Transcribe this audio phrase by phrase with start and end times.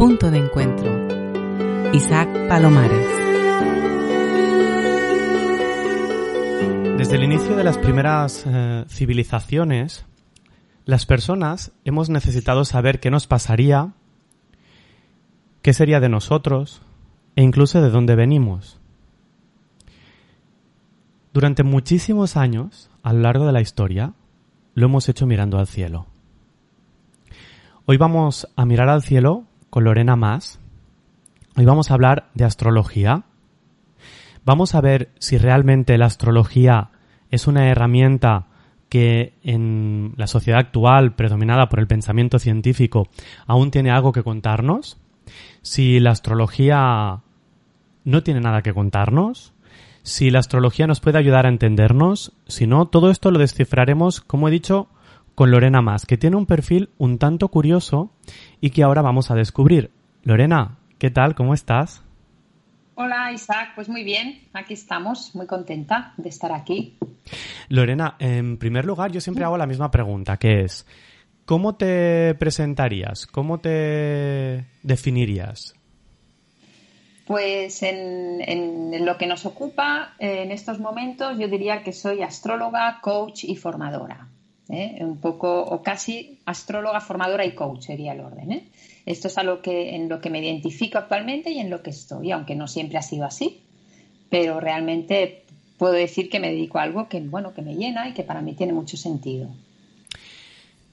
[0.00, 0.90] Punto de encuentro.
[1.92, 3.06] Isaac Palomares.
[6.96, 10.06] Desde el inicio de las primeras eh, civilizaciones,
[10.86, 13.92] las personas hemos necesitado saber qué nos pasaría,
[15.60, 16.80] qué sería de nosotros
[17.36, 18.80] e incluso de dónde venimos.
[21.34, 24.14] Durante muchísimos años, a lo largo de la historia,
[24.72, 26.06] lo hemos hecho mirando al cielo.
[27.84, 30.58] Hoy vamos a mirar al cielo con Lorena Más.
[31.56, 33.22] Hoy vamos a hablar de astrología.
[34.44, 36.90] Vamos a ver si realmente la astrología
[37.30, 38.46] es una herramienta
[38.88, 43.08] que en la sociedad actual, predominada por el pensamiento científico,
[43.46, 44.98] aún tiene algo que contarnos.
[45.62, 47.20] Si la astrología
[48.04, 49.54] no tiene nada que contarnos,
[50.02, 54.48] si la astrología nos puede ayudar a entendernos, si no, todo esto lo descifraremos, como
[54.48, 54.88] he dicho,
[55.40, 58.12] con Lorena Más, que tiene un perfil un tanto curioso
[58.60, 59.90] y que ahora vamos a descubrir.
[60.22, 61.34] Lorena, ¿qué tal?
[61.34, 62.04] ¿Cómo estás?
[62.94, 66.98] Hola Isaac, pues muy bien, aquí estamos, muy contenta de estar aquí.
[67.70, 70.86] Lorena, en primer lugar yo siempre hago la misma pregunta, que es,
[71.46, 73.26] ¿cómo te presentarías?
[73.26, 75.72] ¿Cómo te definirías?
[77.24, 83.44] Pues en, lo que nos ocupa en estos momentos yo diría que soy astróloga, coach
[83.44, 84.28] y formadora.
[84.72, 84.98] ¿Eh?
[85.00, 88.52] Un poco, o casi astróloga, formadora y coach sería el orden.
[88.52, 88.68] ¿eh?
[89.06, 92.30] Esto es algo que, en lo que me identifico actualmente y en lo que estoy,
[92.32, 93.60] aunque no siempre ha sido así.
[94.28, 95.44] Pero realmente
[95.78, 98.42] puedo decir que me dedico a algo que, bueno, que me llena y que para
[98.42, 99.48] mí tiene mucho sentido.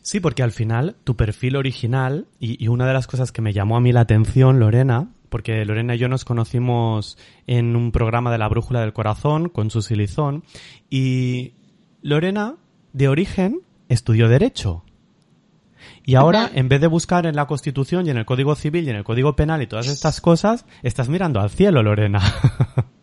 [0.07, 3.75] Sí, porque al final tu perfil original y, una de las cosas que me llamó
[3.75, 8.37] a mí la atención, Lorena, porque Lorena y yo nos conocimos en un programa de
[8.37, 10.45] la Brújula del Corazón con su silizón
[10.89, 11.51] y
[12.01, 12.55] Lorena,
[12.93, 14.83] de origen, estudió Derecho.
[16.03, 18.89] Y ahora, en vez de buscar en la Constitución y en el Código Civil y
[18.89, 22.21] en el Código Penal y todas estas cosas, estás mirando al cielo, Lorena.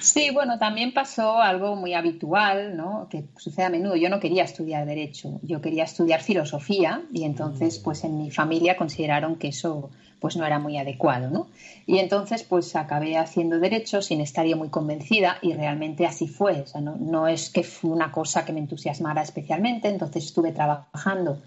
[0.00, 3.08] Sí, bueno, también pasó algo muy habitual, ¿no?
[3.10, 3.96] Que sucede a menudo.
[3.96, 8.76] Yo no quería estudiar derecho, yo quería estudiar filosofía y entonces, pues en mi familia
[8.76, 9.90] consideraron que eso,
[10.20, 11.48] pues no era muy adecuado, ¿no?
[11.86, 16.60] Y entonces, pues acabé haciendo derecho sin estar yo muy convencida y realmente así fue.
[16.60, 19.88] O sea, no, no es que fue una cosa que me entusiasmara especialmente.
[19.88, 21.38] Entonces estuve trabajando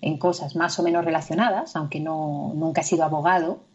[0.00, 3.71] en cosas más o menos relacionadas, aunque no nunca he sido abogado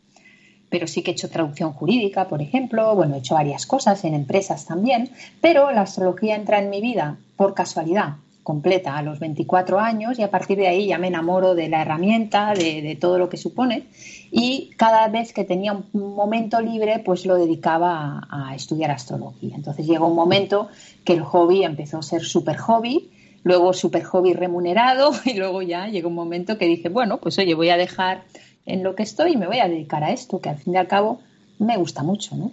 [0.70, 4.14] pero sí que he hecho traducción jurídica, por ejemplo, bueno, he hecho varias cosas en
[4.14, 5.10] empresas también,
[5.42, 8.16] pero la astrología entra en mi vida por casualidad
[8.48, 11.82] completa a los 24 años y a partir de ahí ya me enamoro de la
[11.82, 13.88] herramienta, de, todo lo que supone
[14.32, 19.54] y cada vez que tenía un momento libre pues lo dedicaba a, estudiar astrología.
[19.54, 20.70] Entonces llegó un momento
[21.04, 23.12] que el hobby empezó a ser súper hobby,
[23.44, 27.54] luego súper hobby remunerado y luego ya llegó un momento que dije, bueno, pues oye,
[27.54, 28.24] voy a dejar
[28.68, 30.78] en lo que estoy y me voy a dedicar a esto, que al fin y
[30.78, 31.20] al cabo
[31.58, 32.52] me gusta mucho, ¿no?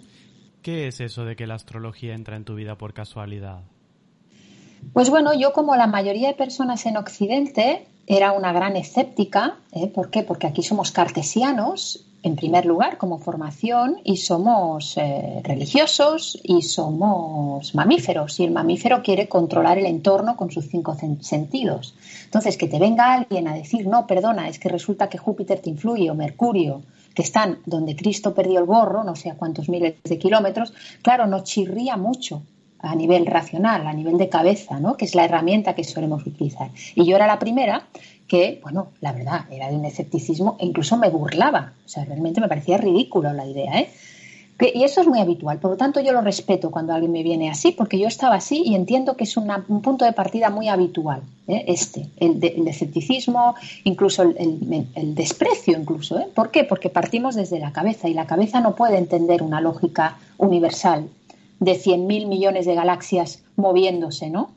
[0.63, 3.59] ¿Qué es eso de que la astrología entra en tu vida por casualidad?
[4.93, 9.57] Pues bueno, yo como la mayoría de personas en Occidente era una gran escéptica.
[9.71, 9.87] ¿eh?
[9.87, 10.23] ¿Por qué?
[10.23, 17.75] Porque aquí somos cartesianos en primer lugar como formación y somos eh, religiosos y somos
[17.75, 21.93] mamíferos y el mamífero quiere controlar el entorno con sus cinco sentidos.
[22.23, 25.69] Entonces, que te venga alguien a decir, no, perdona, es que resulta que Júpiter te
[25.69, 26.81] influye o Mercurio,
[27.13, 31.27] que están donde Cristo perdió el gorro, no sé a cuántos miles de kilómetros, claro,
[31.27, 32.41] nos chirría mucho
[32.79, 34.97] a nivel racional, a nivel de cabeza, ¿no?
[34.97, 36.71] que es la herramienta que solemos utilizar.
[36.95, 37.87] Y yo era la primera
[38.27, 41.73] que, bueno, la verdad, era de un escepticismo e incluso me burlaba.
[41.85, 43.89] O sea, realmente me parecía ridículo la idea, ¿eh?
[44.73, 47.49] y eso es muy habitual, por lo tanto yo lo respeto cuando alguien me viene
[47.49, 51.23] así, porque yo estaba así y entiendo que es un punto de partida muy habitual,
[51.47, 51.65] ¿eh?
[51.67, 56.19] este, el, escepticismo, incluso el, desprecio, incluso.
[56.19, 56.27] ¿eh?
[56.33, 56.63] ¿Por qué?
[56.63, 61.09] Porque partimos desde la cabeza y la cabeza no puede entender una lógica universal
[61.59, 64.51] de 100.000 millones de galaxias moviéndose, ¿no?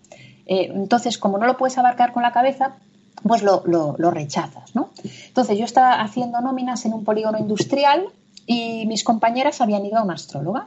[0.47, 2.77] Eh, entonces, como no lo puedes abarcar con la cabeza,
[3.23, 3.63] pues lo,
[4.11, 4.91] rechazas, ¿no?
[5.27, 8.07] Entonces yo estaba haciendo nóminas en un polígono industrial
[8.47, 10.67] y mis compañeras habían ido a una astróloga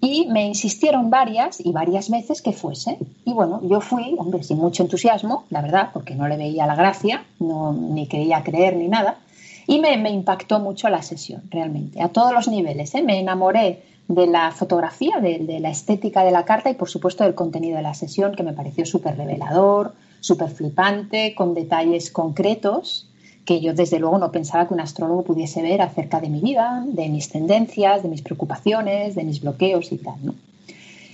[0.00, 2.98] y me insistieron varias y varias veces que fuese.
[3.24, 6.76] Y bueno, yo fui, hombre, sin mucho entusiasmo, la verdad, porque no le veía la
[6.76, 9.18] gracia, no, ni quería creer ni nada.
[9.66, 12.94] Y me, impactó mucho la sesión, realmente, a todos los niveles.
[12.94, 13.02] ¿eh?
[13.02, 17.24] Me enamoré de la fotografía, de, de, la estética de la carta y, por supuesto,
[17.24, 23.08] del contenido de la sesión, que me pareció súper revelador, súper flipante, con detalles concretos
[23.44, 26.84] que yo desde luego no pensaba que un astrólogo pudiese ver acerca de mi vida,
[26.86, 30.34] de mis tendencias, de mis preocupaciones, de mis bloqueos y tal, ¿no?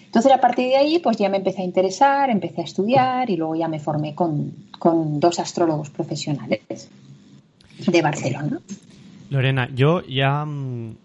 [0.06, 3.36] Entonces a partir de ahí pues ya me empecé a interesar, empecé a estudiar y
[3.36, 6.88] luego ya me formé con, con dos astrólogos profesionales
[7.86, 8.60] de Barcelona.
[9.30, 10.96] Lorena, yo ya mm,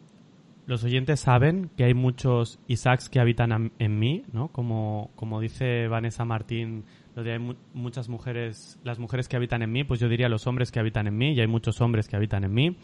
[0.66, 4.50] los oyentes saben que hay muchos Isaacs que habitan en mí, ¿no?
[4.50, 6.84] Como, como dice Vanessa Martín,
[7.19, 10.48] lo de hay muchas mujeres, las mujeres que habitan en mí, pues yo diría los
[10.48, 12.77] hombres que habitan en mí, y hay muchos hombres que habitan en mí.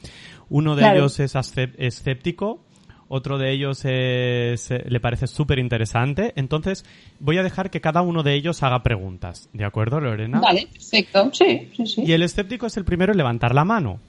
[0.50, 1.36] Uno de ellos es
[1.78, 2.60] escéptico,
[3.08, 6.34] otro de ellos es, eh, le parece súper interesante.
[6.36, 6.86] Entonces,
[7.20, 9.50] voy a dejar que cada uno de ellos haga preguntas.
[9.54, 10.42] ¿De acuerdo, Lorena?
[10.42, 11.30] Vale, perfecto.
[11.32, 12.04] Sí, sí, sí.
[12.06, 14.00] Y el escéptico es el primero en levantar la mano.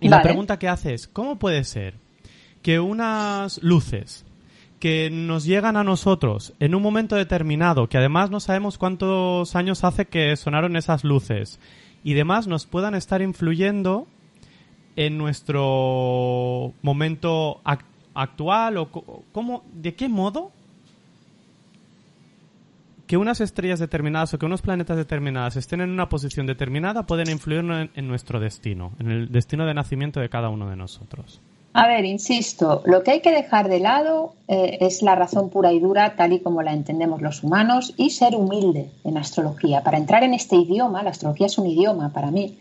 [0.00, 1.94] Y la pregunta que hace es, ¿cómo puede ser
[2.62, 4.26] que unas luces
[4.78, 9.84] que nos llegan a nosotros en un momento determinado, que además no sabemos cuántos años
[9.84, 11.58] hace que sonaron esas luces,
[12.04, 14.06] y demás nos puedan estar influyendo
[14.96, 17.60] en nuestro momento
[18.14, 18.90] actual o
[19.32, 20.52] cómo, de qué modo
[23.06, 27.30] que unas estrellas determinadas o que unos planetas determinados estén en una posición determinada pueden
[27.30, 27.64] influir
[27.94, 31.40] en nuestro destino, en el destino de nacimiento de cada uno de nosotros.
[31.74, 35.72] A ver, insisto, lo que hay que dejar de lado eh, es la razón pura
[35.72, 39.82] y dura tal y como la entendemos los humanos y ser humilde en astrología.
[39.82, 42.58] Para entrar en este idioma, la astrología es un idioma para mí,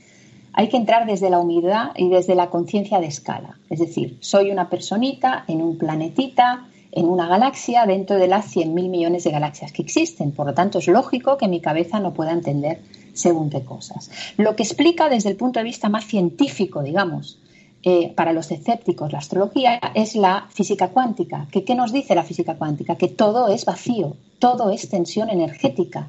[0.57, 3.59] hay que entrar desde la humildad y desde la conciencia de escala.
[3.69, 8.89] Es decir, soy una personita en un planetita, en una galaxia, dentro de las 100.000
[8.89, 10.31] millones de galaxias que existen.
[10.31, 12.81] Por lo tanto, es lógico que mi cabeza no pueda entender
[13.13, 14.09] según qué cosas.
[14.37, 17.37] Lo que explica desde el punto de vista más científico, digamos,
[17.83, 21.47] eh, para los escépticos la astrología es la física cuántica.
[21.51, 22.95] ¿Qué, nos dice la física cuántica?
[22.95, 26.07] Que todo es vacío, todo es tensión energética,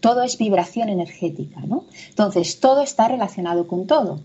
[0.00, 1.60] todo es vibración energética.
[1.60, 1.84] ¿no?
[2.08, 4.20] Entonces, todo está relacionado con todo.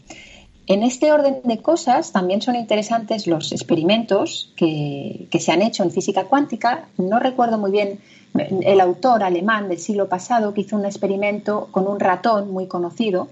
[0.67, 5.91] En este orden de cosas también son interesantes los experimentos que se han hecho en
[5.91, 6.89] física cuántica.
[6.97, 7.99] No recuerdo muy bien
[8.33, 13.29] el autor alemán del siglo pasado que hizo un experimento con un ratón muy conocido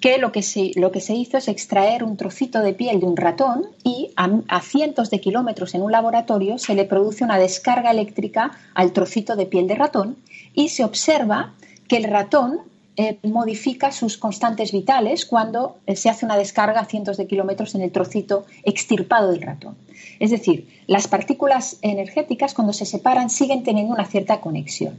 [0.00, 3.06] que lo que, se, lo que se hizo es extraer un trocito de piel de
[3.06, 7.90] un ratón y a, cientos de kilómetros en un laboratorio se le produce una descarga
[7.90, 10.16] eléctrica al trocito de piel de ratón
[10.54, 11.52] y se observa
[11.86, 12.60] que el ratón
[12.96, 17.74] eh, modifica sus constantes vitales cuando eh, se hace una descarga a cientos de kilómetros
[17.74, 19.76] en el trocito extirpado del ratón.
[20.18, 24.94] Es decir, las partículas energéticas cuando se separan siguen teniendo una cierta conexión.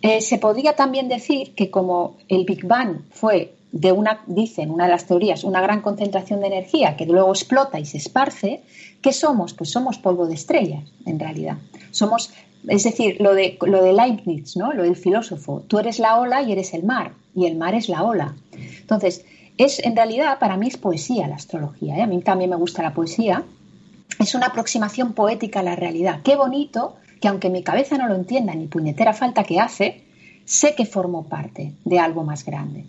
[0.00, 4.84] Eh, se podría también decir que como el Big Bang fue de una, dicen una
[4.84, 8.62] de las teorías, una gran concentración de energía que luego explota y se esparce,
[9.00, 9.54] ¿qué somos?
[9.54, 11.56] Pues somos polvo de estrellas, en realidad.
[11.90, 12.32] Somos,
[12.68, 14.72] es decir, lo de, lo de Leibniz, ¿no?
[14.72, 15.62] Lo del filósofo.
[15.66, 18.34] Tú eres la ola y eres el mar, y el mar es la ola.
[18.80, 19.24] Entonces,
[19.56, 21.96] es, en realidad, para mí es poesía la astrología.
[21.96, 22.02] ¿eh?
[22.02, 23.42] A mí también me gusta la poesía.
[24.18, 26.20] Es una aproximación poética a la realidad.
[26.22, 30.02] Qué bonito que aunque mi cabeza no lo entienda ni puñetera falta que hace,
[30.44, 32.84] sé que formo parte de algo más grande.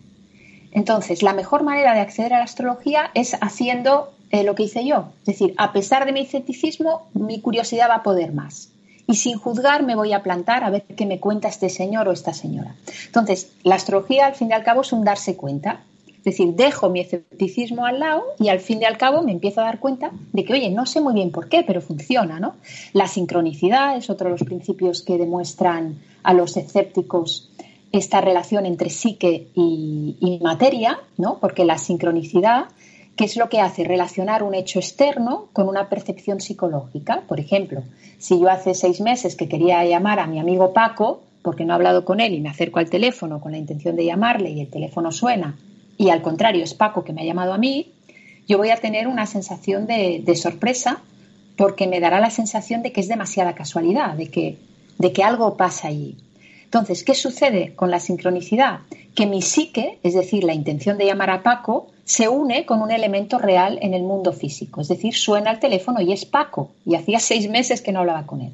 [0.73, 4.85] Entonces, la mejor manera de acceder a la astrología es haciendo eh, lo que hice
[4.85, 5.09] yo.
[5.21, 8.69] Es decir, a pesar de mi escepticismo, mi curiosidad va a poder más.
[9.05, 12.11] Y sin juzgar me voy a plantar a ver qué me cuenta este señor o
[12.11, 12.75] esta señora.
[13.05, 15.81] Entonces, la astrología al fin y al cabo es un darse cuenta.
[16.07, 19.61] Es decir, dejo mi escepticismo al lado y al fin y al cabo me empiezo
[19.61, 22.55] a dar cuenta de que, oye, no sé muy bien por qué, pero funciona, ¿no?
[22.93, 27.51] La sincronicidad es otro de los principios que demuestran a los escépticos
[27.93, 31.37] esta relación entre psique y, materia, ¿no?
[31.39, 32.65] porque la sincronicidad,
[33.15, 33.83] ¿qué es lo que hace?
[33.83, 37.21] Relacionar un hecho externo con una percepción psicológica.
[37.27, 37.83] Por ejemplo,
[38.17, 41.75] si yo hace seis meses que quería llamar a mi amigo Paco, porque no he
[41.75, 44.69] hablado con él y me acerco al teléfono con la intención de llamarle y el
[44.69, 45.55] teléfono suena,
[45.95, 47.91] y al contrario es Paco que me ha llamado a mí,
[48.47, 51.01] yo voy a tener una sensación de, de sorpresa
[51.55, 54.57] porque me dará la sensación de que es demasiada casualidad, de que,
[54.97, 56.17] de que algo pasa allí.
[56.73, 58.79] Entonces, ¿qué sucede con la sincronicidad?
[59.13, 62.89] Que mi psique, es decir, la intención de llamar a Paco, se une con un
[62.89, 64.81] elemento real en el mundo físico.
[64.81, 66.71] Es decir, suena el teléfono y es Paco.
[66.83, 68.53] Y hacía seis meses que no hablaba con él.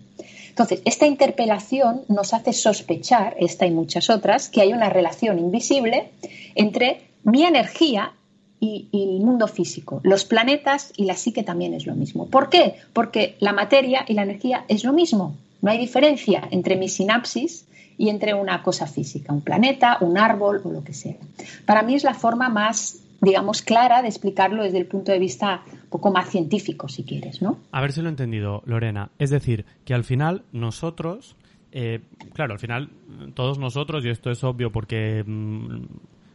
[0.49, 6.09] Entonces, esta interpelación nos hace sospechar, esta y muchas otras, que hay una relación invisible
[6.55, 8.11] entre mi energía
[8.59, 10.01] y, y, el mundo físico.
[10.03, 12.25] Los planetas y la psique también es lo mismo.
[12.25, 12.75] ¿Por qué?
[12.91, 15.37] Porque la materia y la energía es lo mismo.
[15.61, 17.65] No hay diferencia entre mi sinapsis
[17.99, 21.17] y entre una cosa física, un planeta, un árbol o lo que sea.
[21.65, 25.63] Para mí es la forma más, digamos, clara de explicarlo desde el punto de vista
[25.69, 27.57] un poco más científico, si quieres, ¿no?
[27.73, 29.11] A ver si lo he entendido, Lorena.
[29.19, 31.35] Es decir, que al final nosotros,
[31.73, 31.99] eh,
[32.31, 32.89] claro, al final
[33.33, 35.67] todos nosotros, y esto es obvio porque mm,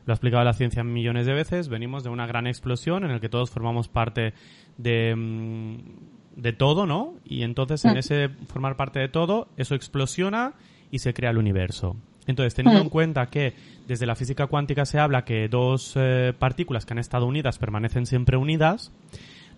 [0.04, 3.20] lo ha explicado la ciencia millones de veces, venimos de una gran explosión en la
[3.20, 4.34] que todos formamos parte
[4.76, 5.16] de...
[5.16, 5.78] Mm,
[6.36, 7.14] de todo, ¿no?
[7.24, 7.98] Y entonces en mm.
[7.98, 10.54] ese formar parte de todo, eso explosiona
[10.90, 11.96] y se crea el universo.
[12.26, 12.90] Entonces, teniendo en mm.
[12.90, 13.54] cuenta que
[13.86, 18.06] desde la física cuántica se habla que dos eh, partículas que han estado unidas permanecen
[18.06, 18.92] siempre unidas,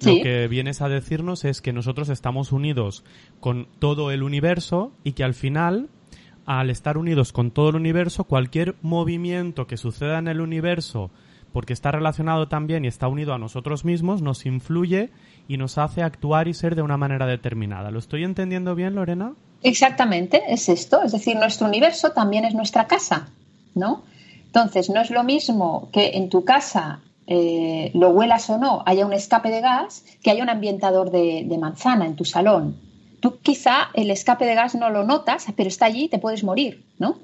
[0.04, 3.02] lo que vienes a decirnos es que nosotros estamos unidos
[3.40, 5.88] con todo el universo y que al final,
[6.44, 11.10] al estar unidos con todo el universo, cualquier movimiento que suceda en el universo,
[11.52, 15.10] porque está relacionado también y está unido a nosotros mismos, nos influye
[15.48, 17.90] y nos hace actuar y ser de una manera determinada.
[17.90, 19.32] ¿Lo estoy entendiendo bien, Lorena?
[19.62, 21.02] Exactamente, es esto.
[21.02, 23.28] Es decir, nuestro universo también es nuestra casa,
[23.74, 24.02] ¿no?
[24.46, 29.04] Entonces, no es lo mismo que en tu casa, eh, lo huelas o no, haya
[29.04, 32.76] un escape de gas que haya un ambientador de, manzana en tu salón.
[33.20, 36.44] Tú quizá el escape de gas no lo notas, pero está allí y te puedes
[36.44, 37.18] morir, ¿no?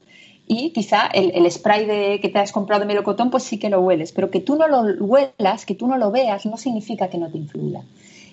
[0.47, 3.81] Y quizá el, spray de, que te has comprado de melocotón, pues sí que lo
[3.81, 7.19] hueles, pero que tú no lo huelas, que tú no lo veas, no significa que
[7.19, 7.83] no te influya.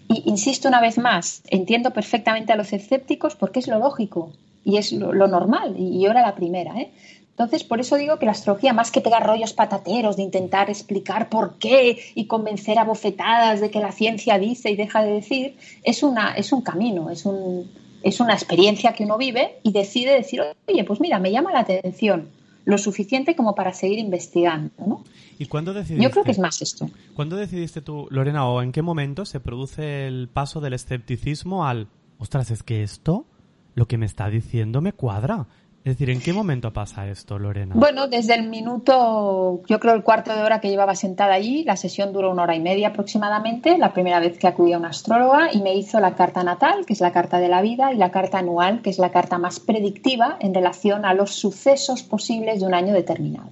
[0.09, 4.33] Y insisto una vez más, entiendo perfectamente a los escépticos porque es lo lógico
[4.65, 6.79] y es lo, normal, y yo era la primera.
[6.81, 6.91] ¿eh?
[7.29, 11.29] Entonces, por eso digo que la astrología, más que pegar rollos patateros de intentar explicar
[11.29, 15.57] por qué y convencer a bofetadas de que la ciencia dice y deja de decir,
[15.83, 20.13] es, una, es un camino, es, un, es una experiencia que uno vive y decide
[20.13, 22.29] decir, oye, pues mira, me llama la atención
[22.65, 24.71] lo suficiente como para seguir investigando.
[24.77, 25.03] ¿no?
[25.37, 26.03] ¿Y cuándo decidiste?
[26.03, 26.89] Yo creo que es más esto.
[27.13, 31.87] ¿Cuándo decidiste tú, Lorena, o en qué momento se produce el paso del escepticismo al,
[32.17, 33.25] ostras, es que esto,
[33.75, 35.47] lo que me está diciendo me cuadra?
[35.85, 37.73] Es decir, ¿en qué momento pasa esto, Lorena?
[37.73, 41.77] Bueno, desde el minuto, yo creo el cuarto de hora que llevaba sentada allí, la
[41.77, 45.53] sesión duró una hora y media aproximadamente, la primera vez que acudí a una astróloga
[45.53, 48.11] y me hizo la carta natal, que es la carta de la vida, y la
[48.11, 52.65] carta anual, que es la carta más predictiva en relación a los sucesos posibles de
[52.65, 53.49] un año determinado.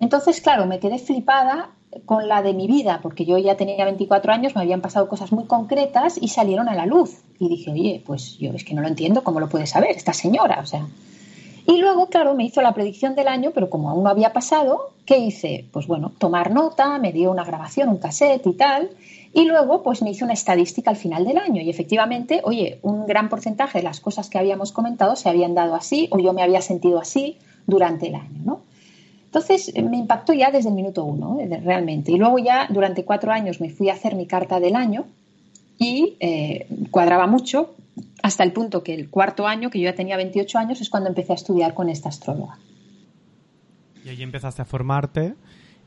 [0.00, 1.68] Entonces, claro, me quedé flipada
[2.06, 5.32] con la de mi vida, porque yo ya tenía 24 años, me habían pasado cosas
[5.32, 7.22] muy concretas y salieron a la luz.
[7.38, 10.14] Y dije, oye, pues yo es que no lo entiendo, ¿cómo lo puede saber esta
[10.14, 10.60] señora?
[10.62, 10.86] O sea.
[11.66, 14.92] Y luego, claro, me hizo la predicción del año, pero como aún no había pasado,
[15.04, 15.66] ¿qué hice?
[15.72, 18.90] Pues bueno, tomar nota, me dio una grabación, un cassette y tal.
[19.32, 21.60] Y luego, pues me hizo una estadística al final del año.
[21.60, 25.74] Y efectivamente, oye, un gran porcentaje de las cosas que habíamos comentado se habían dado
[25.74, 28.60] así, o yo me había sentido así durante el año, ¿no?
[29.24, 32.12] Entonces eh, me impactó ya desde el minuto uno, eh, realmente.
[32.12, 35.04] Y luego ya durante cuatro años me fui a hacer mi carta del año
[35.78, 37.74] y eh, cuadraba mucho
[38.22, 41.08] hasta el punto que el cuarto año, que yo ya tenía 28 años, es cuando
[41.08, 42.58] empecé a estudiar con esta astróloga.
[44.04, 45.34] Y ahí empezaste a formarte.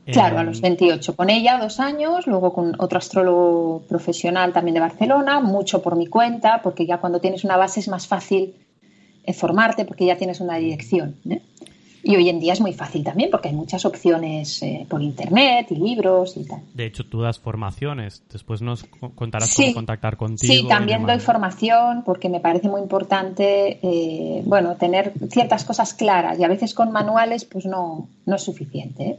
[0.06, 1.14] Claro, a los 28.
[1.14, 6.06] Con ella dos años, luego con otro astrólogo profesional también de Barcelona, mucho por mi
[6.06, 8.54] cuenta, porque ya cuando tienes una base es más fácil
[9.32, 11.16] formarte porque ya tienes una dirección.
[11.28, 11.42] ¿eh?
[12.02, 15.66] Y hoy en día es muy fácil también porque hay muchas opciones eh, por internet
[15.70, 16.62] y libros y tal.
[16.74, 18.22] De hecho, tú das formaciones.
[18.32, 20.52] Después nos contarás cómo contactar contigo.
[20.52, 26.38] Sí, también doy formación porque me parece muy importante, eh, bueno, tener ciertas cosas claras
[26.38, 29.04] y a veces con manuales pues no, no es suficiente.
[29.04, 29.18] ¿eh?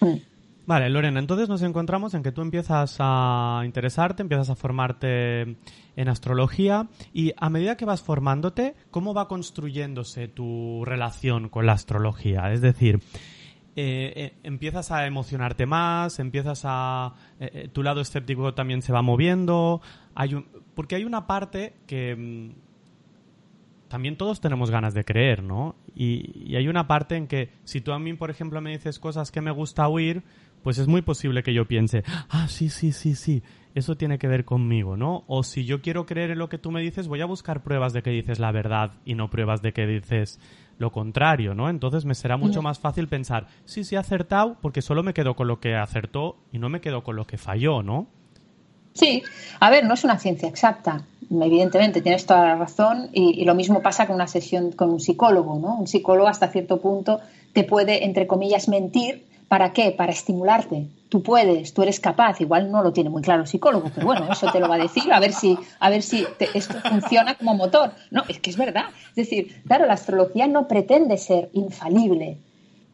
[0.00, 0.27] Mm.
[0.68, 5.56] Vale, Lorena, entonces nos encontramos en que tú empiezas a interesarte, empiezas a formarte
[5.96, 11.72] en astrología y a medida que vas formándote, ¿cómo va construyéndose tu relación con la
[11.72, 12.52] astrología?
[12.52, 13.00] Es decir,
[13.76, 17.14] eh, eh, empiezas a emocionarte más, empiezas a...
[17.40, 19.80] Eh, tu lado escéptico también se va moviendo,
[20.14, 22.14] hay un, porque hay una parte que...
[22.14, 22.68] Mm,
[23.88, 25.74] también todos tenemos ganas de creer, ¿no?
[25.94, 28.98] Y, y, hay una parte en que si tú a mí, por ejemplo, me dices
[28.98, 30.24] cosas que me gusta oír,
[30.62, 33.42] pues es muy posible que yo piense, ah, sí, sí, sí, sí,
[33.74, 35.24] eso tiene que ver conmigo, ¿no?
[35.26, 37.92] O si yo quiero creer en lo que tú me dices, voy a buscar pruebas
[37.92, 40.40] de que dices la verdad y no pruebas de que dices
[40.78, 41.68] lo contrario, ¿no?
[41.68, 45.34] Entonces me será mucho más fácil pensar, sí, sí, he acertado, porque solo me quedo
[45.34, 48.06] con lo que acertó y no me quedo con lo que falló, ¿no?
[48.94, 49.22] Sí,
[49.60, 53.54] a ver, no es una ciencia exacta, evidentemente tienes toda la razón y, y, lo
[53.54, 55.76] mismo pasa con una sesión con un psicólogo, ¿no?
[55.76, 57.20] Un psicólogo hasta cierto punto
[57.52, 59.90] te puede, entre comillas, mentir ¿Para qué?
[59.92, 60.88] Para estimularte.
[61.08, 62.40] Tú puedes, tú eres capaz.
[62.40, 64.78] Igual no lo tiene muy claro el psicólogo, pero bueno, eso te lo va a
[64.78, 67.92] decir, a ver si, a ver si esto funciona como motor.
[68.10, 68.86] No, es que es verdad.
[69.10, 72.36] Es decir, claro, la astrología no pretende ser infalible,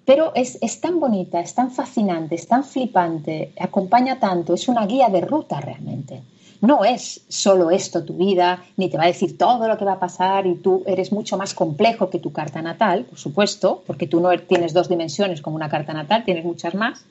[0.04, 4.87] pero es, es tan bonita, es tan fascinante, es tan flipante, acompaña tanto, es una
[4.87, 6.23] guía de ruta realmente
[6.64, 9.94] no es solo esto tu vida, ni te va a decir todo lo que va
[9.94, 14.06] a pasar y tú eres mucho más complejo que tu carta natal, por supuesto, porque
[14.06, 17.04] tú no tienes dos dimensiones como una carta natal, tienes muchas más,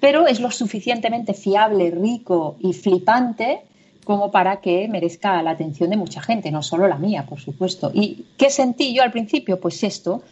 [0.00, 3.60] pero es lo suficientemente fiable, rico y flipante
[4.04, 7.92] como para que merezca la atención de mucha gente, no solo la mía, por supuesto.
[7.94, 9.60] ¿Y qué sentí yo al principio?
[9.60, 10.22] Pues esto,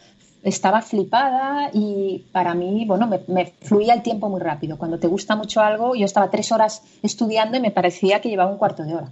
[0.43, 4.79] estaba flipada y para mí, bueno, me, fluía el tiempo muy rápido.
[4.79, 8.51] Cuando te gusta mucho algo, yo estaba tres horas estudiando y me parecía que llevaba
[8.51, 9.11] un cuarto de hora.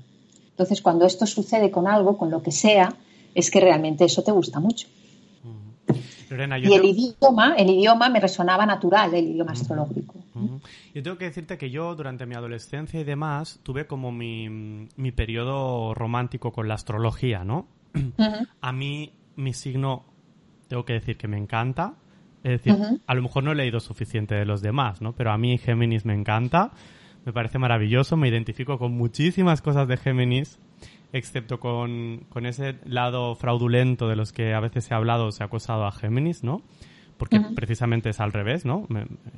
[0.51, 2.95] Entonces, cuando esto sucede con algo, con lo que sea,
[3.35, 4.89] es que realmente eso te gusta mucho.
[6.31, 10.15] y el idioma, el idioma me resonaba natural, el idioma astrológico.
[10.95, 15.13] Yo tengo que decirte que yo durante mi adolescencia y demás tuve como mi, mi
[15.13, 17.67] periodo romántico con la astrología, ¿no?
[18.61, 20.05] A mí mi signo,
[20.69, 21.95] tengo que decir que me encanta.
[22.45, 25.13] Es decir, a lo mejor no he leído suficiente de los demás, ¿no?
[25.13, 26.71] Pero a mí Géminis me encanta,
[27.25, 30.61] me parece maravilloso, me identifico con muchísimas cosas de Géminis
[31.13, 35.47] excepto con, ese lado fraudulento de los que a veces se ha hablado, se ha
[35.47, 36.63] acosado a Géminis, ¿no?
[37.17, 38.87] Porque precisamente es al revés, ¿no?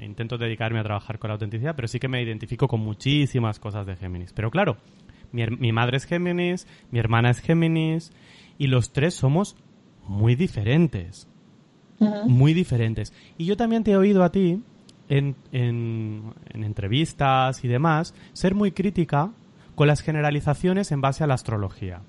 [0.01, 3.87] intento dedicarme a trabajar con la autenticidad, pero sí que me identifico con muchísimas cosas
[3.87, 4.35] de Géminis.
[4.35, 4.77] Pero claro,
[5.33, 8.13] mi, madre es Géminis, mi hermana es Géminis,
[8.59, 9.57] y los tres somos
[10.11, 11.29] muy diferentes.
[12.27, 13.13] Muy diferentes.
[13.39, 14.63] Y yo también te he oído a ti,
[15.09, 19.31] en, en, en entrevistas y demás, ser muy crítica
[19.75, 22.01] con las generalizaciones en base a la astrología.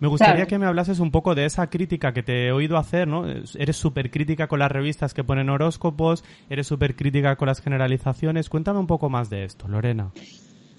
[0.00, 3.06] Me gustaría que me hablases un poco de esa crítica que te he oído hacer,
[3.06, 3.26] ¿no?
[3.26, 8.48] Eres súper crítica con las revistas que ponen horóscopos, eres súper crítica con las generalizaciones.
[8.48, 10.10] Cuéntame un poco más de esto, Lorena.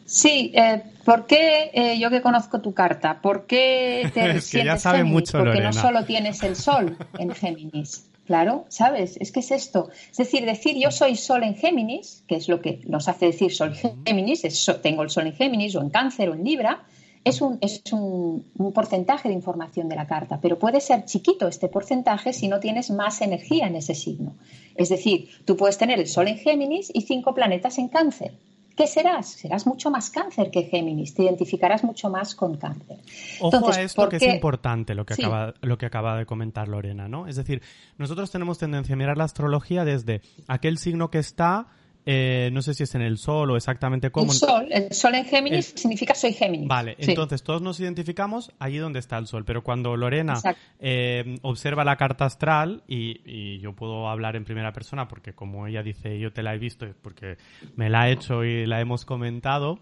[0.06, 3.22] Sí, eh, ¿por qué eh, yo que conozco tu carta?
[3.22, 7.34] ¿Por qué te es que ya sabe mucho, Porque no solo tienes el sol en
[7.34, 8.08] Géminis.
[8.26, 9.18] Claro, ¿sabes?
[9.20, 9.90] Es que es esto.
[10.12, 13.52] Es decir, decir yo soy Sol en Géminis, que es lo que nos hace decir
[13.52, 13.74] Sol
[14.06, 16.84] Géminis, es, tengo el Sol en Géminis o en Cáncer o en Libra,
[17.24, 21.68] es, un, es un, porcentaje de información de la carta, pero puede ser chiquito este
[21.68, 24.36] porcentaje si no tienes más energía en ese signo.
[24.76, 28.34] Es decir, tú puedes tener el Sol en Géminis y cinco planetas en Cáncer.
[28.82, 29.28] ¿Qué serás?
[29.34, 32.98] Serás mucho más cáncer que Géminis, te identificarás mucho más con cáncer.
[33.40, 37.08] Ojo a esto que es importante lo que, acaba, lo que acaba de comentar Lorena,
[37.08, 37.28] ¿no?
[37.28, 37.62] Es decir,
[38.00, 41.68] nosotros tenemos tendencia a mirar la astrología desde aquel signo que está
[42.06, 44.32] eh, no sé si es en el Sol o exactamente cómo.
[44.32, 46.68] El Sol, el Sol en Géminis significa soy Géminis.
[46.68, 50.34] Vale, entonces todos nos identificamos allí donde está el Sol, pero cuando Lorena
[50.80, 55.84] eh, observa la carta astral, y, yo puedo hablar en primera persona porque como ella
[55.84, 57.38] dice, yo te la he visto, porque
[57.76, 59.80] me la ha hecho y la hemos comentado,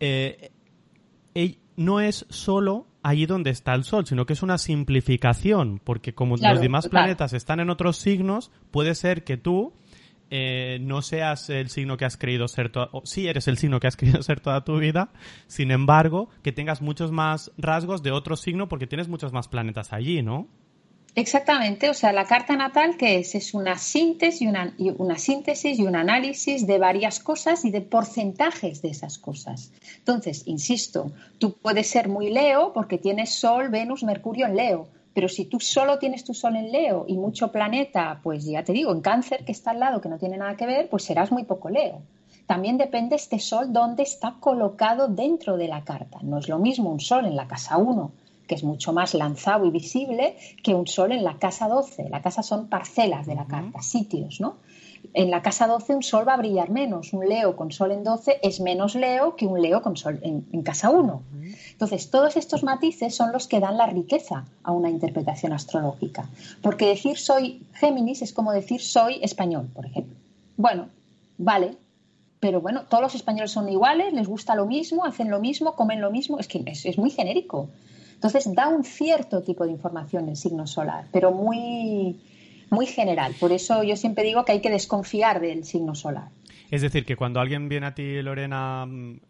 [0.00, 0.50] eh,
[1.76, 6.36] no es solo allí donde está el Sol, sino que es una simplificación, porque como
[6.36, 9.74] los demás planetas están en otros signos, puede ser que tú
[10.30, 13.80] eh, no seas el signo que has creído ser toda, o sí eres el signo
[13.80, 15.10] que has creído ser toda tu vida,
[15.46, 19.92] sin embargo, que tengas muchos más rasgos de otro signo porque tienes muchos más planetas
[19.92, 20.48] allí, ¿no?
[21.16, 25.78] Exactamente, o sea, la carta natal que es es una síntesis y una, una síntesis
[25.78, 29.70] y un análisis de varias cosas y de porcentajes de esas cosas.
[29.98, 35.28] Entonces, insisto, tú puedes ser muy Leo porque tienes Sol, Venus, Mercurio en Leo, pero
[35.28, 38.92] si tú solo tienes tu sol en Leo y mucho planeta, pues ya te digo,
[38.92, 41.44] en cáncer que está al lado, que no tiene nada que ver, pues serás muy
[41.44, 42.02] poco Leo.
[42.46, 46.18] También depende este sol dónde está colocado dentro de la carta.
[46.22, 48.10] No es lo mismo un sol en la casa 1,
[48.46, 52.10] que es mucho más lanzado y visible, que un sol en la casa 12.
[52.10, 54.56] La casa son parcelas de la carta, sitios, ¿no?
[55.12, 57.12] En la casa 12 un sol va a brillar menos.
[57.12, 60.62] Un Leo con sol en 12 es menos Leo que un Leo con sol en,
[60.62, 61.22] casa 1.
[61.72, 66.28] Entonces, todos estos matices son los que dan la riqueza a una interpretación astrológica.
[66.62, 70.16] Porque decir soy Géminis es como decir soy español, por ejemplo.
[70.56, 70.88] Bueno,
[71.36, 71.76] vale,
[72.44, 76.02] pero bueno, todos los españoles son iguales, les gusta lo mismo, hacen lo mismo, comen
[76.02, 77.70] lo mismo, es que es, muy genérico.
[78.12, 82.20] Entonces da un cierto tipo de información el signo solar, pero muy,
[82.74, 83.34] muy general.
[83.38, 86.28] Por eso yo siempre digo que hay que desconfiar del signo solar.
[86.70, 89.20] Es decir, que cuando alguien viene a ti, Lorena, mm,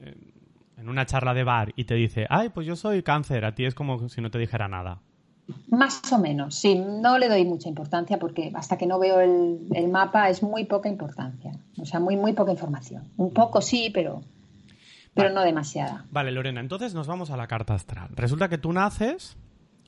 [0.79, 3.65] en una charla de bar y te dice, ay, pues yo soy cáncer, a ti
[3.65, 5.01] es como si no te dijera nada.
[5.69, 9.89] Más o menos, sí, no le doy mucha importancia porque hasta que no veo el,
[9.89, 13.05] mapa es muy poca importancia, o sea, muy, muy poca información.
[13.19, 14.23] Un poco sí, pero,
[15.13, 16.07] pero no demasiada.
[16.11, 18.09] Vale, Lorena, entonces nos vamos a la carta astral.
[18.15, 19.37] Resulta que tú naces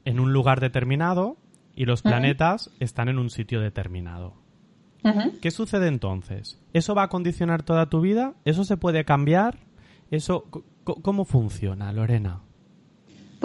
[0.04, 1.38] en un lugar determinado
[1.76, 4.34] y los planetas están en un sitio determinado.
[5.40, 6.60] ¿Qué sucede entonces?
[6.72, 8.34] ¿Eso va a condicionar toda tu vida?
[8.44, 9.60] ¿Eso se puede cambiar?
[10.10, 10.46] ¿Eso
[10.82, 12.40] cómo funciona, Lorena?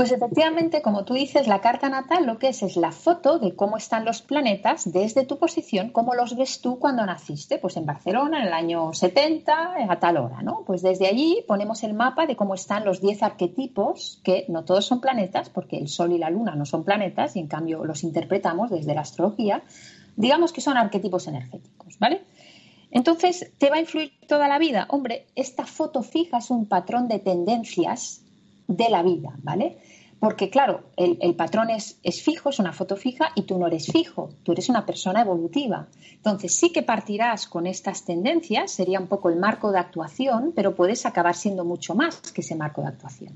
[0.01, 3.55] Pues efectivamente, como tú dices, la carta natal lo que es es la foto de
[3.55, 7.85] cómo están los planetas desde tu posición, cómo los ves tú cuando naciste, pues en
[7.85, 10.63] Barcelona en el año 70, a tal hora, ¿no?
[10.65, 14.87] Pues desde allí ponemos el mapa de cómo están los 10 arquetipos, que no todos
[14.87, 18.03] son planetas, porque el Sol y la Luna no son planetas, y en cambio los
[18.03, 19.61] interpretamos desde la astrología,
[20.15, 22.23] digamos que son arquetipos energéticos, ¿vale?
[22.89, 24.87] Entonces, ¿te va a influir toda la vida?
[24.89, 28.23] Hombre, esta foto fija es un patrón de tendencias
[28.67, 29.77] de la vida, ¿vale?
[30.21, 33.87] Porque claro, el, patrón es, es, fijo, es una foto fija y tú no eres
[33.87, 35.87] fijo, tú eres una persona evolutiva.
[36.11, 40.75] Entonces sí que partirás con estas tendencias, sería un poco el marco de actuación, pero
[40.75, 43.33] puedes acabar siendo mucho más que ese marco de actuación.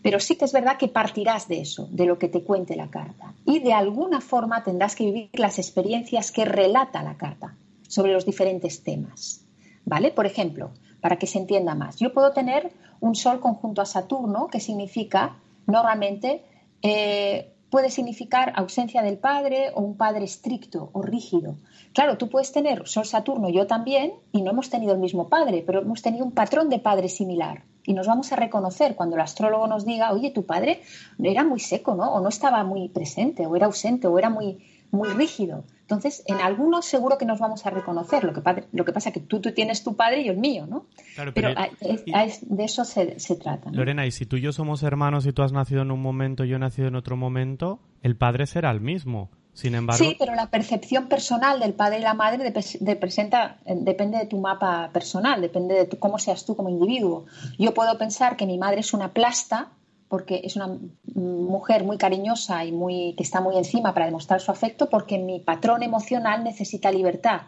[0.00, 2.88] Pero sí que es verdad que partirás de eso, de lo que te cuente la
[2.88, 3.34] carta.
[3.44, 7.56] Y de alguna forma tendrás que vivir las experiencias que relata la carta
[7.88, 9.44] sobre los diferentes temas.
[9.84, 10.12] ¿Vale?
[10.12, 14.46] Por ejemplo, para que se entienda más, yo puedo tener un Sol conjunto a Saturno,
[14.46, 15.34] que significa
[15.66, 16.44] normalmente
[16.82, 21.56] eh, puede significar ausencia del padre o un padre estricto o rígido.
[21.92, 25.62] Claro, tú puedes tener Sol Saturno, yo también, y no hemos tenido el mismo padre,
[25.66, 27.64] pero hemos tenido un patrón de padre similar.
[27.84, 30.80] Y nos vamos a reconocer cuando el astrólogo nos diga, oye, tu padre
[31.22, 32.12] era muy seco, ¿no?
[32.12, 34.58] O no estaba muy presente, o era ausente, o era muy,
[34.90, 35.64] muy rígido.
[35.86, 38.24] Entonces, en algunos seguro que nos vamos a reconocer.
[38.24, 40.38] Lo que, lo que pasa es que tú, tú tienes tu padre y yo el
[40.38, 40.86] mío, ¿no?
[41.32, 43.70] pero, de eso se, se trata.
[43.70, 46.44] Lorena, y si tú y yo somos hermanos y tú has nacido en un momento
[46.44, 49.30] y yo he nacido en otro momento, el padre será el mismo.
[49.52, 50.04] Sin embargo...
[50.04, 52.52] Sí, pero la percepción personal del padre y la madre
[53.00, 57.26] presenta, depende de tu mapa personal, depende de cómo seas tú como individuo.
[57.58, 59.70] Yo puedo pensar que mi madre es una plasta
[60.08, 60.78] porque es una
[61.14, 65.40] mujer muy cariñosa y muy, que está muy encima para demostrar su afecto, porque mi
[65.40, 67.42] patrón emocional necesita libertad.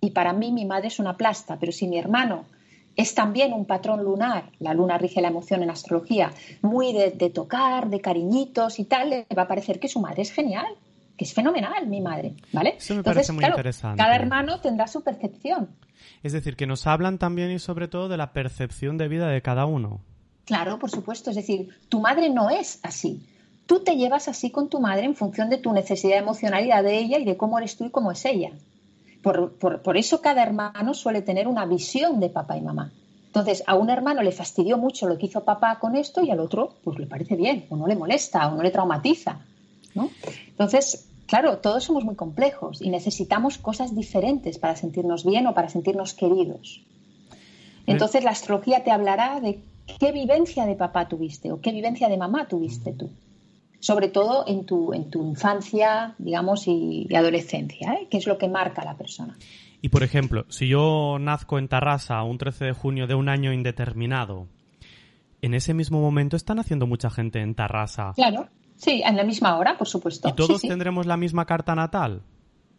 [0.00, 2.44] Y para mí mi madre es una plasta, pero si mi hermano
[2.96, 7.88] es también un patrón lunar, la luna rige la emoción en astrología, muy de, tocar,
[7.88, 10.66] de cariñitos y tal, le va a parecer que su madre es genial,
[11.16, 12.74] que es fenomenal mi madre, ¿vale?
[12.76, 14.02] Eso me parece muy interesante.
[14.02, 15.70] Cada hermano tendrá su percepción.
[16.22, 19.42] Es decir, que nos hablan también y sobre todo de la percepción de vida de
[19.42, 20.00] cada uno.
[20.44, 21.30] Claro, por supuesto.
[21.30, 23.26] Es decir, tu madre no es así.
[23.66, 27.18] Tú te llevas así con tu madre en función de tu necesidad emocionalidad de ella
[27.18, 28.52] y de cómo eres tú y cómo es ella.
[29.22, 32.92] Por, eso cada hermano suele tener una visión de papá y mamá.
[33.26, 36.40] Entonces, a un hermano le fastidió mucho lo que hizo papá con esto y al
[36.40, 39.40] otro, pues le parece bien, o no le molesta, o no le traumatiza.
[39.94, 40.10] ¿no?
[40.48, 45.70] Entonces, claro, todos somos muy complejos y necesitamos cosas diferentes para sentirnos bien o para
[45.70, 46.82] sentirnos queridos.
[47.86, 49.62] Entonces, la astrología te hablará de
[49.98, 53.10] ¿Qué vivencia de papá tuviste o qué vivencia de mamá tuviste tú?
[53.80, 58.08] Sobre todo en tu, en tu infancia, digamos, y, adolescencia, ¿eh?
[58.10, 59.36] que es lo que marca a la persona.
[59.82, 63.52] Y por ejemplo, si yo nazco en Tarrasa un 13 de junio de un año
[63.52, 64.46] indeterminado,
[65.42, 68.12] en ese mismo momento están haciendo mucha gente en Tarrasa.
[68.14, 70.30] Claro, sí, en la misma hora, por supuesto.
[70.30, 72.22] ¿Y todos tendremos la misma carta natal?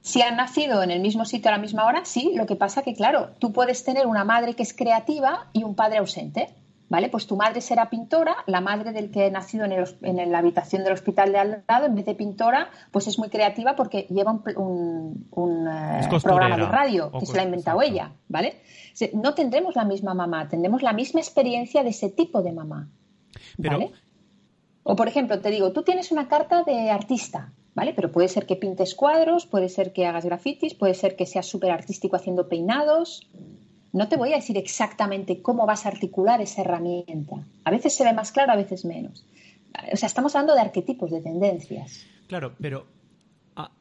[0.01, 2.33] Si han nacido en el mismo sitio a la misma hora, sí.
[2.35, 5.75] Lo que pasa que, claro, tú puedes tener una madre que es creativa y un
[5.75, 6.49] padre ausente.
[6.87, 7.09] ¿Vale?
[7.09, 10.93] Pues tu madre será pintora, la madre del que ha nacido en, la habitación del
[10.93, 15.25] hospital de al lado, en vez de pintora, pues es muy creativa porque lleva un,
[15.67, 18.61] eh, programa de radio que se la ha inventado ella, ¿vale?
[19.13, 22.87] No tendremos la misma mamá, tendremos la misma experiencia de ese tipo de mamá,
[23.57, 23.91] ¿vale?
[24.83, 27.93] O por ejemplo, te digo, tú tienes una carta de artista, ¿vale?
[27.95, 31.47] Pero puede ser que pintes cuadros, puede ser que hagas grafitis, puede ser que seas
[31.47, 33.27] súper artístico haciendo peinados,
[33.95, 37.37] no te voy a decir exactamente cómo vas a articular esa herramienta.
[37.63, 39.25] A veces se ve más claro, a veces menos.
[39.91, 42.05] O sea, estamos hablando de arquetipos, de tendencias.
[42.27, 42.87] Claro, pero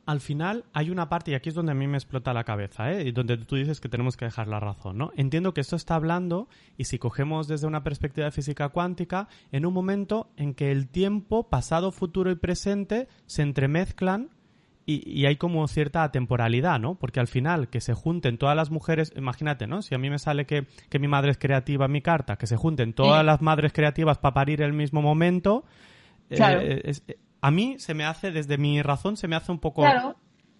[0.07, 2.92] al final hay una parte, y aquí es donde a mí me explota la cabeza,
[2.92, 3.09] ¿eh?
[3.09, 5.11] y donde tú dices que tenemos que dejar la razón, ¿no?
[5.16, 6.48] Entiendo que esto está hablando,
[6.79, 10.87] y si cogemos desde una perspectiva de física cuántica, en un momento en que el
[10.87, 14.31] tiempo, pasado, futuro y presente se entremezclan
[14.87, 16.97] y, hay como cierta temporalidad, ¿no?
[16.97, 19.83] Porque al final, que se junten todas las mujeres, imagínate, ¿no?
[19.83, 20.66] Si a mí me sale que,
[20.99, 24.35] mi madre es creativa en mi carta, que se junten todas las madres creativas para
[24.35, 25.64] parir el mismo momento,
[26.31, 26.92] eh,
[27.40, 29.83] a mí se me hace, desde mi razón, se me hace un poco...
[29.83, 30.16] Claro.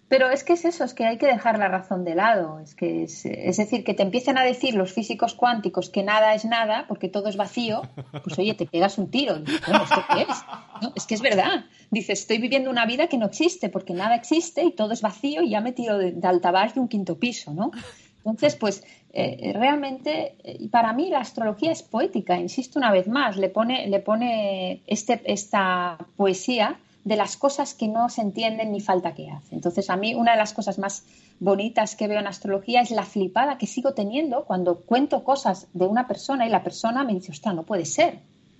[0.07, 2.59] Pero es que es eso, es que hay que dejar la razón de lado.
[2.59, 3.23] Es que es,
[3.57, 7.27] decir, que te empiecen a decir los físicos cuánticos que nada es nada, porque todo
[7.27, 7.81] es vacío,
[8.23, 9.39] pues oye, te pegas un tiro.
[9.67, 10.43] Bueno, ¿esto qué es?
[10.81, 11.65] No, es que es verdad.
[11.89, 15.41] Dices, estoy viviendo una vida que no existe, porque nada existe y todo es vacío
[15.41, 17.71] y ya me tiro de, de de un quinto piso, ¿no?
[18.17, 23.37] Entonces, pues eh, realmente, eh, para mí la astrología es poética, insisto una vez más,
[23.37, 28.81] le pone, le pone este, esta poesía de las cosas que no se entienden ni
[28.81, 29.53] falta que hace.
[29.55, 31.03] Entonces, a mí una de las cosas más
[31.39, 35.85] bonitas que veo en astrología es la flipada que sigo teniendo cuando cuento cosas de
[35.85, 38.19] una persona y la persona me dice, ostras, no puede ser.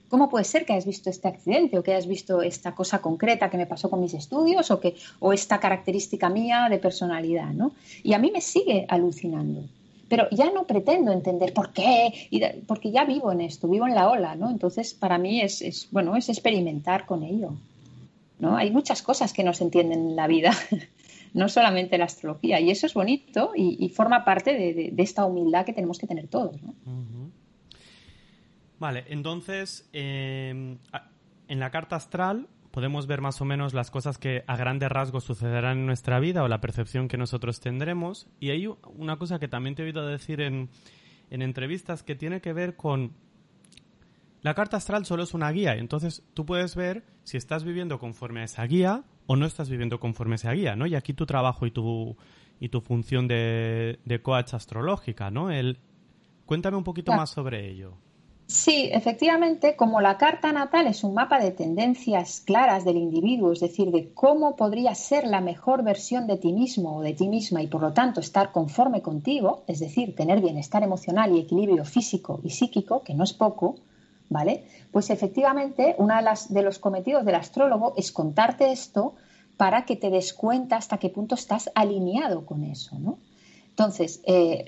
[0.10, 3.50] ¿Cómo puede ser que hayas visto este accidente o que hayas visto esta cosa concreta
[3.50, 7.52] que me pasó con mis estudios o, que, o esta característica mía de personalidad?
[7.52, 7.72] ¿no?
[8.04, 9.64] Y a mí me sigue alucinando.
[10.08, 12.30] Pero ya no pretendo entender por qué,
[12.68, 14.52] porque ya vivo en esto, vivo en la ola, ¿no?
[14.52, 17.54] Entonces, para mí es, es bueno, es experimentar con ello.
[18.40, 18.58] ¿No?
[18.58, 20.52] Hay muchas cosas que no se entienden en la vida,
[21.34, 25.74] no solamente la astrología, y eso es bonito y, forma parte de, esta humildad que
[25.74, 26.60] tenemos que tener todos.
[28.80, 30.78] Vale, entonces, em,
[31.48, 35.24] en la carta astral podemos ver más o menos las cosas que a grandes rasgos
[35.24, 38.28] sucederán en nuestra vida o la percepción que nosotros tendremos.
[38.42, 38.68] Y hay
[38.98, 40.70] una cosa que también te he oído decir en,
[41.30, 43.14] en entrevistas que tiene que ver con
[44.46, 48.42] la carta astral solo es una guía, entonces tú puedes ver si estás viviendo conforme
[48.42, 50.86] a esa guía o no estás viviendo conforme a esa guía, ¿no?
[50.86, 52.16] Y aquí tu trabajo y tu,
[52.60, 55.50] y tu función de, de coach astrológica, ¿no?
[55.50, 55.80] El,
[56.46, 57.98] cuéntame un poquito más sobre ello.
[58.46, 63.62] Sí, efectivamente, como la carta natal es un mapa de tendencias claras del individuo, es
[63.62, 67.64] decir, de cómo podría ser la mejor versión de ti mismo o de ti misma
[67.64, 72.42] y por lo tanto estar conforme contigo, es decir, tener bienestar emocional y equilibrio físico
[72.44, 73.78] y psíquico, que no es poco,
[74.30, 74.66] ¿vale?
[74.92, 79.16] Pues efectivamente, uno de, de los cometidos del astrólogo es contarte esto
[79.58, 83.18] para que te des cuenta hasta qué punto estás alineado con eso, ¿no?
[83.76, 84.64] Entonces, eh,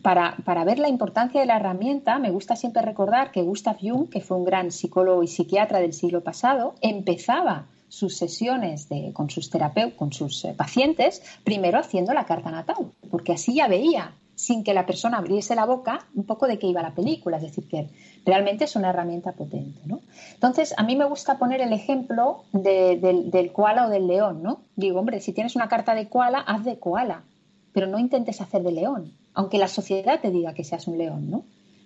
[0.00, 4.08] para, para, ver la importancia de la herramienta, me gusta siempre recordar que Gustav Jung,
[4.08, 9.28] que fue un gran psicólogo y psiquiatra del siglo pasado, empezaba sus sesiones de, con
[9.28, 14.14] sus terapeutas, con sus eh, pacientes, primero haciendo la carta natal, porque así ya veía,
[14.38, 17.42] sin que la persona abriese la boca, un poco de qué iba la película, es
[17.42, 17.88] decir, que
[18.24, 19.80] realmente es una herramienta potente.
[19.84, 20.00] ¿no?
[20.32, 24.42] Entonces, a mí me gusta poner el ejemplo del koala o del león.
[24.42, 24.60] ¿no?
[24.76, 27.24] Digo, hombre, si tienes una carta de koala, haz de koala
[27.78, 31.30] pero no intentes hacer de león, aunque la sociedad te diga que seas un león,
[31.30, 31.44] ¿no?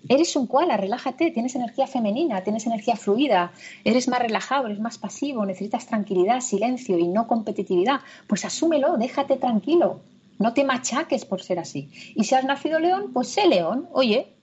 [0.09, 3.53] Eres un koala, relájate, tienes energía femenina, tienes energía fluida,
[3.85, 8.01] eres más relajado, eres más pasivo, necesitas tranquilidad, silencio y no competitividad.
[8.27, 10.01] Pues asúmelo, déjate tranquilo,
[10.43, 11.89] no te machaques por ser así.
[12.15, 14.35] Y si has nacido león, pues sé león, oye,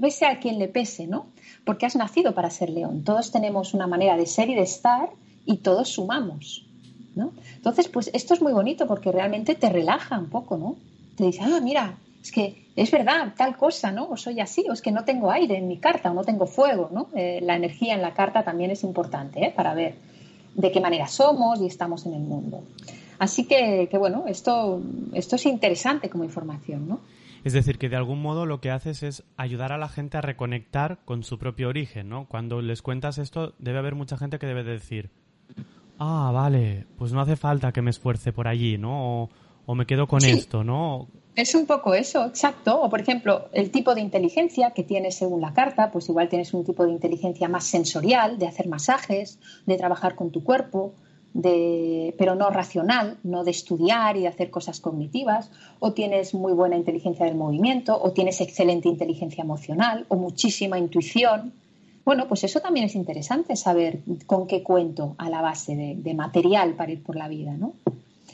[0.00, 1.26] pese a quien le pese, ¿no?
[1.64, 3.04] Porque has nacido para ser león.
[3.04, 5.10] Todos tenemos una manera de ser y de estar
[5.44, 6.64] y todos sumamos.
[7.56, 10.76] Entonces, pues esto es muy bonito porque realmente te relaja un poco, ¿no?
[11.16, 14.08] Te dice, ah, mira, es que es verdad, tal cosa, ¿no?
[14.08, 16.46] O soy así, o es que no tengo aire en mi carta, o no tengo
[16.46, 17.08] fuego, ¿no?
[17.14, 19.52] Eh, la energía en la carta también es importante, ¿eh?
[19.54, 19.96] Para ver
[20.54, 22.62] de qué manera somos y estamos en el mundo.
[23.18, 24.80] Así que, que bueno, esto,
[25.12, 27.00] esto es interesante como información, ¿no?
[27.44, 30.20] Es decir, que de algún modo lo que haces es ayudar a la gente a
[30.20, 32.26] reconectar con su propio origen, ¿no?
[32.26, 35.10] Cuando les cuentas esto, debe haber mucha gente que debe decir,
[35.98, 39.30] ah, vale, pues no hace falta que me esfuerce por allí, ¿no?
[39.66, 41.08] O, me quedo con esto, ¿no?
[41.36, 42.80] Es un poco eso, exacto.
[42.80, 46.52] O por ejemplo, el tipo de inteligencia que tienes según la carta, pues igual tienes
[46.54, 50.94] un tipo de inteligencia más sensorial, de hacer masajes, de trabajar con tu cuerpo,
[51.38, 56.52] de, pero no racional, no de estudiar y de hacer cosas cognitivas, o tienes muy
[56.52, 61.52] buena inteligencia del movimiento, o tienes excelente inteligencia emocional, o muchísima intuición.
[62.04, 66.74] Bueno, pues eso también es interesante saber con qué cuento a la base de, material
[66.74, 67.72] para ir por la vida, ¿no?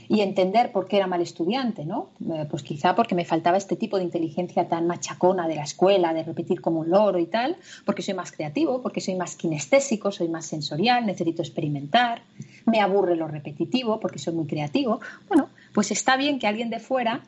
[0.09, 2.11] Y entender por qué era mal estudiante, ¿no?
[2.33, 6.13] Eh, pues quizá porque me faltaba este tipo de inteligencia tan machacona de la escuela,
[6.13, 10.13] de repetir como un loro y tal, porque soy más creativo, porque soy más kinestésico,
[10.13, 12.23] soy más sensorial, necesito experimentar,
[12.67, 15.01] me aburre lo repetitivo porque soy muy creativo.
[15.29, 17.23] Bueno, pues está bien que alguien de fuera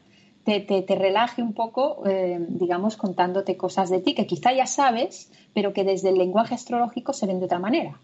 [0.46, 5.72] te, relaje un poco, eh, digamos, contándote cosas de ti que quizá ya sabes, pero
[5.72, 7.98] que desde el lenguaje astrológico se ven de otra manera.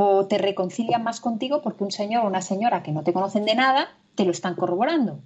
[0.00, 3.44] O te reconcilian más contigo porque un señor o una señora que no te conocen
[3.44, 5.18] de nada te lo están corroborando.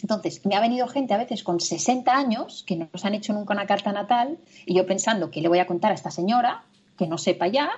[0.00, 3.32] Entonces, me ha venido gente a veces con 60 años que no nos han hecho
[3.32, 6.62] nunca una carta natal y yo pensando que le voy a contar a esta señora
[6.96, 7.68] que no sepa ya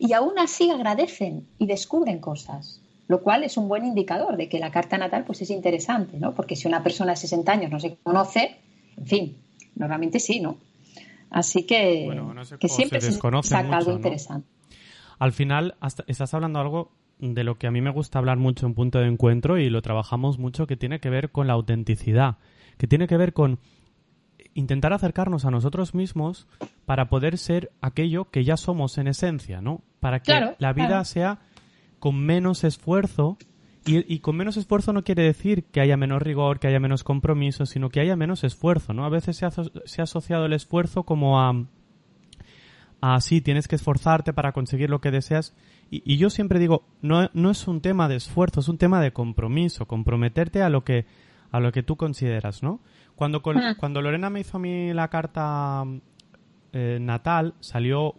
[0.00, 4.58] y aún así agradecen y descubren cosas lo cual es un buen indicador de que
[4.58, 6.32] la carta natal pues es interesante, ¿no?
[6.32, 8.56] Porque si una persona de 60 años no se conoce,
[8.96, 9.36] en fin,
[9.74, 10.58] normalmente sí, ¿no?
[11.28, 12.08] Así que,
[12.60, 14.46] que siempre se, saca algo interesante.
[15.20, 18.72] Al final, estás hablando algo de lo que a mí me gusta hablar mucho en
[18.72, 22.38] punto de encuentro y lo trabajamos mucho que tiene que ver con la autenticidad,
[22.78, 23.58] que tiene que ver con
[24.54, 26.48] intentar acercarnos a nosotros mismos
[26.86, 29.82] para poder ser aquello que ya somos en esencia, ¿no?
[30.00, 31.40] Para que la vida sea
[31.98, 33.36] con menos esfuerzo.
[33.86, 37.66] Y, con menos esfuerzo no quiere decir que haya menos rigor, que haya menos compromiso,
[37.66, 39.04] sino que haya menos esfuerzo, ¿no?
[39.04, 41.66] A veces se ha, se ha asociado el esfuerzo como a,
[43.00, 45.56] a sí, tienes que esforzarte para conseguir lo que deseas.
[45.90, 49.12] Y, yo siempre digo, no, no es un tema de esfuerzo, es un tema de
[49.12, 51.06] compromiso, comprometerte a lo que,
[51.50, 52.80] a lo que tú consideras, ¿no?
[53.16, 53.74] Cuando, ah.
[53.78, 55.84] cuando Lorena me hizo a mí la carta
[56.72, 58.14] eh, natal, salió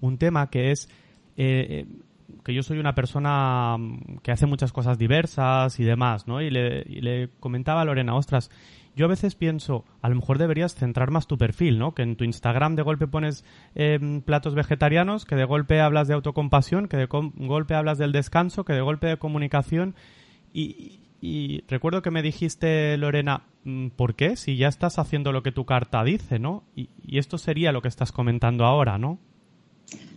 [0.00, 0.88] un tema que es
[1.36, 1.86] eh,
[2.44, 6.40] que yo soy una persona mm, que hace muchas cosas diversas y demás, ¿no?
[6.40, 8.50] Y le, comentaba a Lorena, ostras,
[8.96, 11.94] yo a veces pienso, a lo mejor deberías centrar más tu perfil, ¿no?
[11.94, 16.14] Que en tu Instagram de golpe pones em, platos vegetarianos, que de golpe hablas de
[16.14, 19.94] autocompasión, que de golpe hablas del descanso, que de golpe de comunicación.
[20.52, 20.98] Y,
[21.68, 24.36] recuerdo que me dijiste, Lorena, mm, ¿por qué?
[24.36, 26.64] Si ya estás haciendo lo que tu carta dice, ¿no?
[26.74, 29.18] y esto sería lo que estás comentando ahora, ¿no?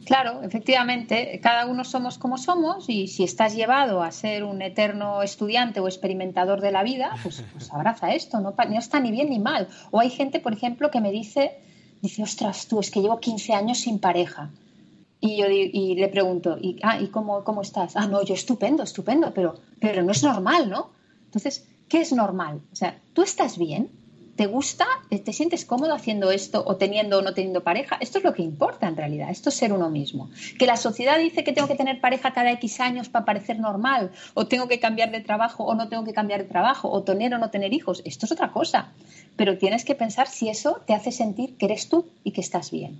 [0.06, 5.24] Claro, efectivamente, cada uno somos como somos y si estás llevado a ser un eterno
[5.24, 9.30] estudiante o experimentador de la vida, pues, pues abraza esto, no, no está ni bien
[9.30, 9.70] ni mal.
[9.92, 11.58] O hay gente, por ejemplo, que me dice
[12.04, 14.52] dice, ostras, tú, es que llevo 15 años sin pareja.
[15.22, 17.96] Y yo y le pregunto, ¿y, ah, ¿y cómo, cómo estás?
[17.96, 20.90] Ah, no, yo estupendo, estupendo, pero, pero no es normal, ¿no?
[21.26, 22.60] Entonces, ¿qué es normal?
[22.74, 23.90] O sea, ¿tú estás bien?
[24.36, 24.88] ¿Te gusta?
[25.10, 27.98] ¿Te sientes cómodo haciendo esto o teniendo o no teniendo pareja?
[28.02, 30.32] Esto es lo que importa en realidad, esto es ser uno mismo.
[30.58, 34.10] Que la sociedad dice que tengo que tener pareja cada X años para parecer normal,
[34.34, 37.32] o tengo que cambiar de trabajo o no tengo que cambiar de trabajo, o tener
[37.36, 38.92] o no tener hijos, esto es otra cosa.
[39.36, 42.72] Pero tienes que pensar si eso te hace sentir que eres tú y que estás
[42.72, 43.00] bien.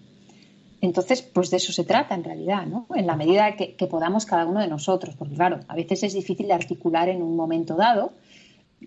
[0.82, 2.86] Entonces, pues de eso se trata en realidad, ¿no?
[2.94, 6.14] En la medida que, que podamos cada uno de nosotros, porque claro, a veces es
[6.14, 8.12] difícil de articular en un momento dado,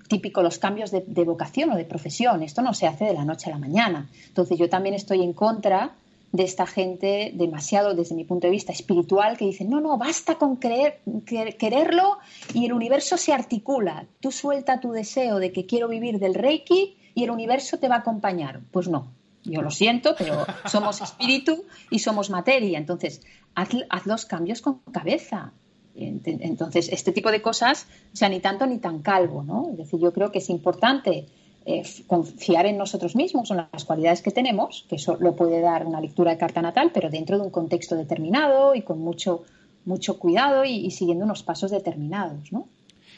[0.09, 2.43] típico los cambios de, vocación o de profesión.
[2.43, 4.09] Esto no se hace de la noche a la mañana.
[4.27, 5.95] Entonces yo también estoy en contra
[6.33, 10.37] de esta gente demasiado, desde mi punto de vista espiritual, que dice, no, no, basta
[10.37, 12.19] con creer, quererlo
[12.53, 14.07] y el universo se articula.
[14.21, 17.97] Tú suelta tu deseo de que quiero vivir del Reiki y el universo te va
[17.97, 18.61] a acompañar.
[18.71, 19.13] Pues no,
[19.45, 22.79] yo lo siento, pero somos espíritu y somos materia.
[22.79, 23.23] Entonces,
[23.55, 25.53] haz, haz los cambios con cabeza.
[25.97, 29.71] Entonces, este tipo de cosas, o sea, ni tanto ni tan calvo, ¿no?
[29.71, 31.27] Es decir, yo creo que es importante
[31.65, 35.85] eh, confiar en nosotros mismos, en las cualidades que tenemos, que eso lo puede dar
[35.85, 39.43] una lectura de carta natal, pero dentro de un contexto determinado y con mucho,
[39.85, 42.69] mucho cuidado y, siguiendo unos pasos determinados, ¿no?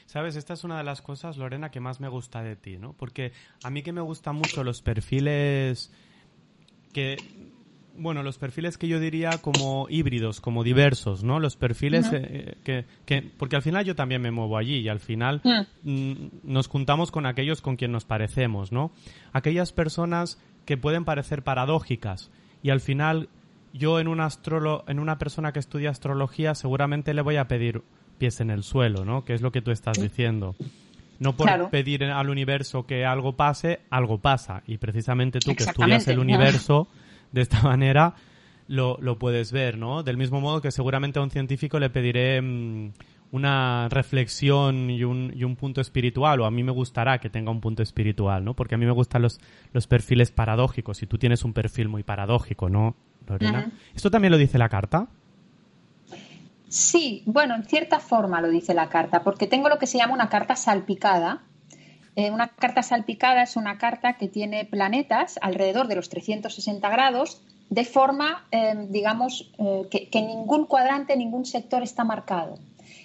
[0.07, 2.95] Sabes, esta es una de las cosas, Lorena, que más me gusta de ti, ¿no?
[2.95, 5.91] Porque a mí que me gustan mucho los perfiles
[6.95, 7.17] que
[7.99, 11.41] bueno, los perfiles que yo diría como híbridos, como diversos, ¿no?
[11.41, 15.01] Los perfiles eh, que, que, porque al final yo también me muevo allí y al
[15.01, 15.91] final mm.
[15.91, 18.93] Mm, nos juntamos con aquellos con quien nos parecemos, ¿no?
[19.33, 22.31] Aquellas personas que pueden parecer paradójicas
[22.63, 23.29] y al final
[23.73, 27.83] yo en un astrolo, en una persona que estudia astrología seguramente le voy a pedir
[28.19, 29.25] pies en el suelo, ¿no?
[29.25, 30.55] Que es lo que tú estás diciendo.
[31.19, 34.63] No por pedir al universo que algo pase, algo pasa.
[34.67, 36.87] Y precisamente tú que estudias el universo
[37.33, 38.15] de esta manera
[38.67, 40.03] lo, lo, puedes ver, ¿no?
[40.03, 42.93] Del mismo modo que seguramente a un científico le pediré mm,
[43.33, 47.51] una reflexión y un, y un punto espiritual, o a mí me gustará que tenga
[47.51, 48.55] un punto espiritual, ¿no?
[48.55, 49.41] Porque a mí me gustan los,
[49.73, 53.71] los perfiles paradójicos, y tú tienes un perfil muy paradójico, ¿no, Lorena?
[53.95, 55.09] ¿Esto también lo dice la carta?
[56.69, 60.15] Sí, bueno, en cierta forma lo dice la carta, porque tengo lo que se llama
[60.15, 61.43] una carta salpicada,
[62.19, 67.41] eh, una carta salpicada es una carta que tiene planetas alrededor de los 360 grados
[67.71, 72.59] de forma, eh, digamos, eh, que, ningún cuadrante, ningún sector está marcado.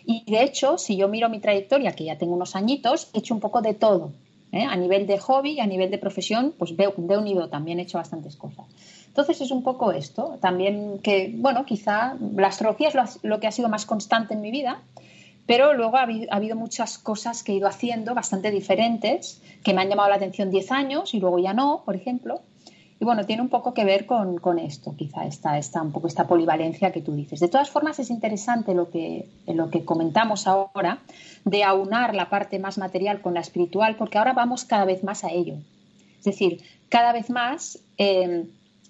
[0.03, 3.35] Y de hecho, si yo miro mi trayectoria, que ya tengo unos añitos, he hecho
[3.35, 4.13] un poco de todo.
[4.51, 7.99] A nivel de hobby, a nivel de profesión, pues veo, de unido también he hecho
[7.99, 8.65] bastantes cosas.
[9.07, 10.39] Entonces es un poco esto.
[10.41, 14.49] También que, bueno, quizá la astrología es lo que ha sido más constante en mi
[14.49, 14.81] vida
[15.45, 19.89] pero luego ha habido, muchas cosas que he ido haciendo bastante diferentes, que me han
[19.89, 22.41] llamado la atención 10 años y luego ya no, por ejemplo.
[22.99, 26.25] Y bueno, tiene un poco que ver con, esto, quizá esta, esta, un poco esta
[26.27, 27.41] polivalencia que tú dices.
[27.41, 30.99] De todas formas, es interesante lo que, lo que comentamos ahora,
[31.43, 35.25] de aunar la parte más material con la espiritual, porque ahora vamos cada vez más
[35.25, 35.55] a ello.
[36.19, 38.45] Es decir, cada vez más eh,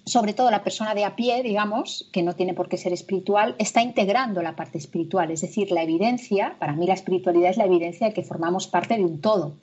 [0.06, 3.54] sobre todo la persona de a pie, digamos, que no tiene por qué ser espiritual,
[3.58, 5.30] está integrando la parte espiritual.
[5.30, 8.96] Es decir, la evidencia, para mí la espiritualidad es la evidencia de que formamos parte
[8.96, 9.54] de un todo.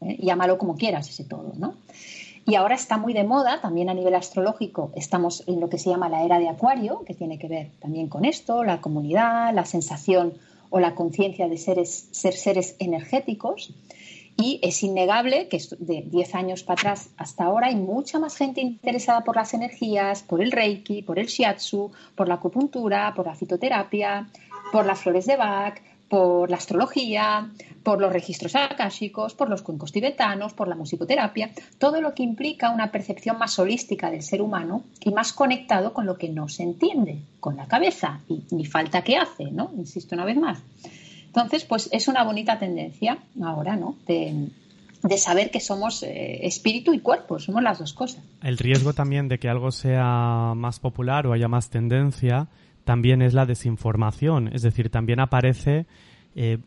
[0.00, 0.16] ¿eh?
[0.20, 1.74] Llámalo como quieras ese todo, ¿no?
[2.46, 5.90] Y ahora está muy de moda, también a nivel astrológico, estamos en lo que se
[5.90, 9.66] llama la era de Acuario, que tiene que ver también con esto, la comunidad, la
[9.66, 10.32] sensación
[10.70, 13.74] o la conciencia de seres, ser seres energéticos.
[14.40, 18.60] Y es innegable que de 10 años para atrás hasta ahora hay mucha más gente
[18.60, 23.34] interesada por las energías, por el reiki, por el shiatsu, por la acupuntura, por la
[23.34, 24.28] fitoterapia,
[24.70, 27.50] por las flores de Bach, por la astrología,
[27.82, 32.70] por los registros akáshicos, por los cuencos tibetanos, por la musicoterapia, todo lo que implica
[32.70, 36.62] una percepción más holística del ser humano y más conectado con lo que no se
[36.62, 39.72] entiende, con la cabeza, y ni falta que hace, ¿no?
[39.76, 40.58] Insisto una vez más.
[41.28, 43.96] Entonces, pues es una bonita tendencia ahora, ¿no?
[44.06, 44.48] De,
[45.16, 48.22] saber que somos eh, espíritu y cuerpo, somos las dos cosas.
[48.42, 52.48] El riesgo también de que algo sea más popular o haya más tendencia
[52.84, 55.86] también es la desinformación, es decir, también aparece
[56.34, 56.58] eh,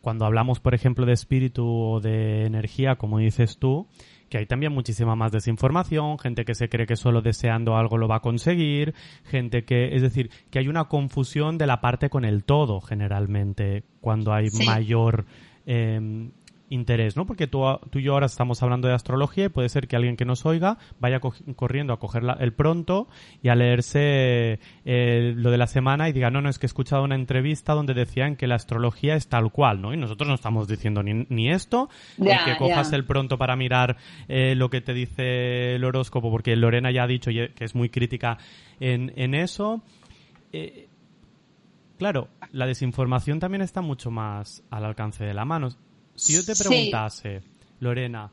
[0.00, 3.88] cuando hablamos, por ejemplo, de espíritu o de energía, como dices tú,
[4.28, 8.08] que hay también muchísima más desinformación, gente que se cree que solo deseando algo lo
[8.08, 12.24] va a conseguir, gente que, es decir, que hay una confusión de la parte con
[12.24, 15.26] el todo generalmente, cuando hay mayor,
[15.66, 16.30] em,
[16.68, 17.26] interés, ¿no?
[17.26, 20.16] Porque tú, tú, y yo ahora estamos hablando de astrología y puede ser que alguien
[20.16, 23.08] que nos oiga vaya corriendo a coger el pronto
[23.42, 26.68] y a leerse eh, lo de la semana y diga, no, no, es que he
[26.68, 29.94] escuchado una entrevista donde decían que la astrología es tal cual, ¿no?
[29.94, 31.88] Y nosotros no estamos diciendo ni, ni esto,
[32.18, 33.96] ni que cojas el pronto para mirar
[34.28, 37.88] eh, lo que te dice el horóscopo, porque Lorena ya ha dicho que es muy
[37.88, 38.38] crítica
[38.80, 39.82] en, en eso.
[40.52, 40.88] Eh,
[41.98, 45.68] claro, la desinformación también está mucho más al alcance de la mano.
[46.16, 47.42] Si yo te preguntase,
[47.80, 48.30] Lorena,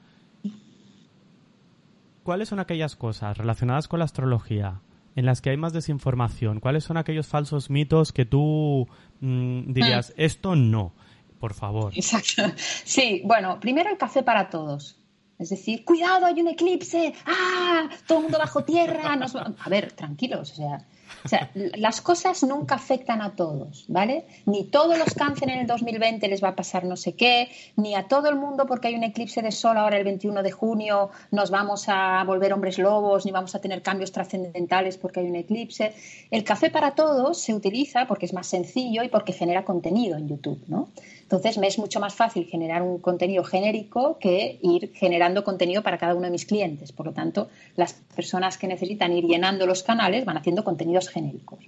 [2.23, 4.81] ¿cuáles son aquellas cosas relacionadas con la astrología
[5.15, 6.59] en las que hay más desinformación?
[6.59, 8.87] ¿Cuáles son aquellos falsos mitos que tú
[9.19, 10.21] mm, dirías, mm.
[10.21, 10.93] esto no,
[11.39, 11.93] por favor?
[11.95, 12.43] Exacto.
[12.85, 14.97] Sí, bueno, primero el café para todos.
[15.39, 19.17] Es decir, cuidado, hay un eclipse, ah, todo el mundo bajo tierra.
[19.59, 20.87] A ver, tranquilos, o sea,
[21.23, 24.25] o sea, las cosas nunca afectan a todos, ¿vale?
[24.45, 27.95] Ni todos los cáncer en el 2020 les va a pasar no sé qué, ni
[27.95, 31.09] a todo el mundo porque hay un eclipse de sol ahora el 21 de junio
[31.31, 35.35] nos vamos a volver hombres lobos, ni vamos a tener cambios trascendentales porque hay un
[35.35, 35.93] eclipse.
[36.31, 40.27] El café para todos se utiliza porque es más sencillo y porque genera contenido en
[40.27, 40.89] YouTube, ¿no?
[41.23, 45.97] Entonces me es mucho más fácil generar un contenido genérico que ir generando contenido para
[45.97, 46.91] cada uno de mis clientes.
[46.91, 50.63] Por lo tanto, las personas que necesitan ir llenando los canales van haciendo
[51.09, 51.59] genéricos.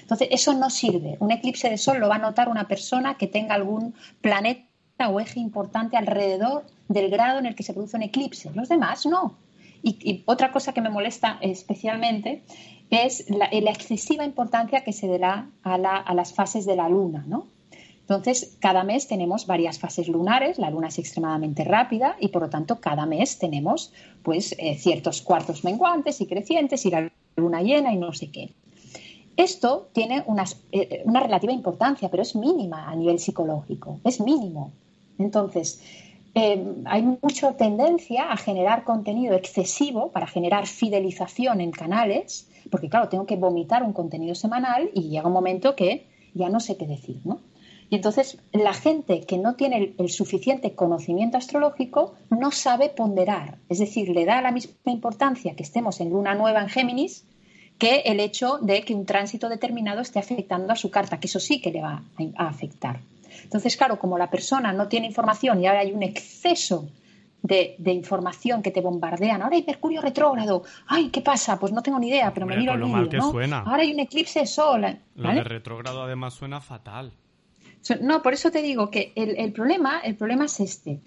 [0.00, 1.16] Entonces, eso no sirve.
[1.20, 4.68] Un eclipse de sol lo va a notar una persona que tenga algún planeta
[5.08, 8.50] o eje importante alrededor del grado en el que se produce un eclipse.
[8.54, 9.36] Los demás no.
[9.82, 12.42] Y, otra cosa que me molesta especialmente
[12.90, 17.24] es la, excesiva importancia que se da a, a las fases de la luna.
[18.02, 22.50] Entonces, cada mes tenemos varias fases lunares, la luna es extremadamente rápida y por lo
[22.50, 27.92] tanto cada mes tenemos pues eh, ciertos cuartos menguantes y crecientes y la luna llena
[27.92, 28.50] y no sé qué.
[29.36, 30.24] Esto tiene
[30.72, 34.72] eh, una relativa importancia, pero es mínima a nivel psicológico, es mínimo.
[35.18, 35.82] Entonces,
[36.34, 43.08] eh, hay mucha tendencia a generar contenido excesivo para generar fidelización en canales, porque claro,
[43.08, 46.86] tengo que vomitar un contenido semanal y llega un momento que ya no sé qué
[46.86, 47.40] decir, ¿no?
[47.90, 53.80] Y entonces la gente que no tiene el, suficiente conocimiento astrológico no sabe ponderar, es
[53.80, 57.26] decir, le da la misma importancia que estemos en luna nueva en Géminis
[57.82, 61.40] que el hecho de que un tránsito determinado esté afectando a su carta, que eso
[61.40, 62.00] sí que le va
[62.36, 63.00] a, afectar.
[63.42, 66.88] Entonces, claro, como la persona no tiene información y ahora hay un exceso
[67.42, 69.42] de, información que te bombardean.
[69.42, 70.62] Ahora hay Mercurio retrógrado.
[70.86, 71.58] Ay, ¿qué pasa?
[71.58, 73.32] Pues no tengo ni idea, pero me miro el vídeo.
[73.32, 73.56] ¿no?
[73.56, 74.86] Ahora hay un eclipse de sol.
[75.16, 77.12] Lo de retrógrado además suena fatal.
[78.00, 81.00] No, por eso te digo que el, problema, el problema es este.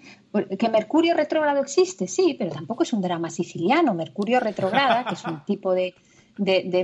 [0.58, 3.94] Que Mercurio retrógrado existe, sí, pero tampoco es un drama siciliano.
[3.94, 5.94] Mercurio retrograda, que es un tipo de,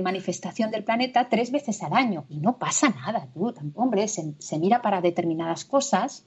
[0.01, 2.25] manifestación del planeta, tres veces al año.
[2.29, 6.25] Y no pasa nada, tú, hombre, se, se mira para determinadas cosas,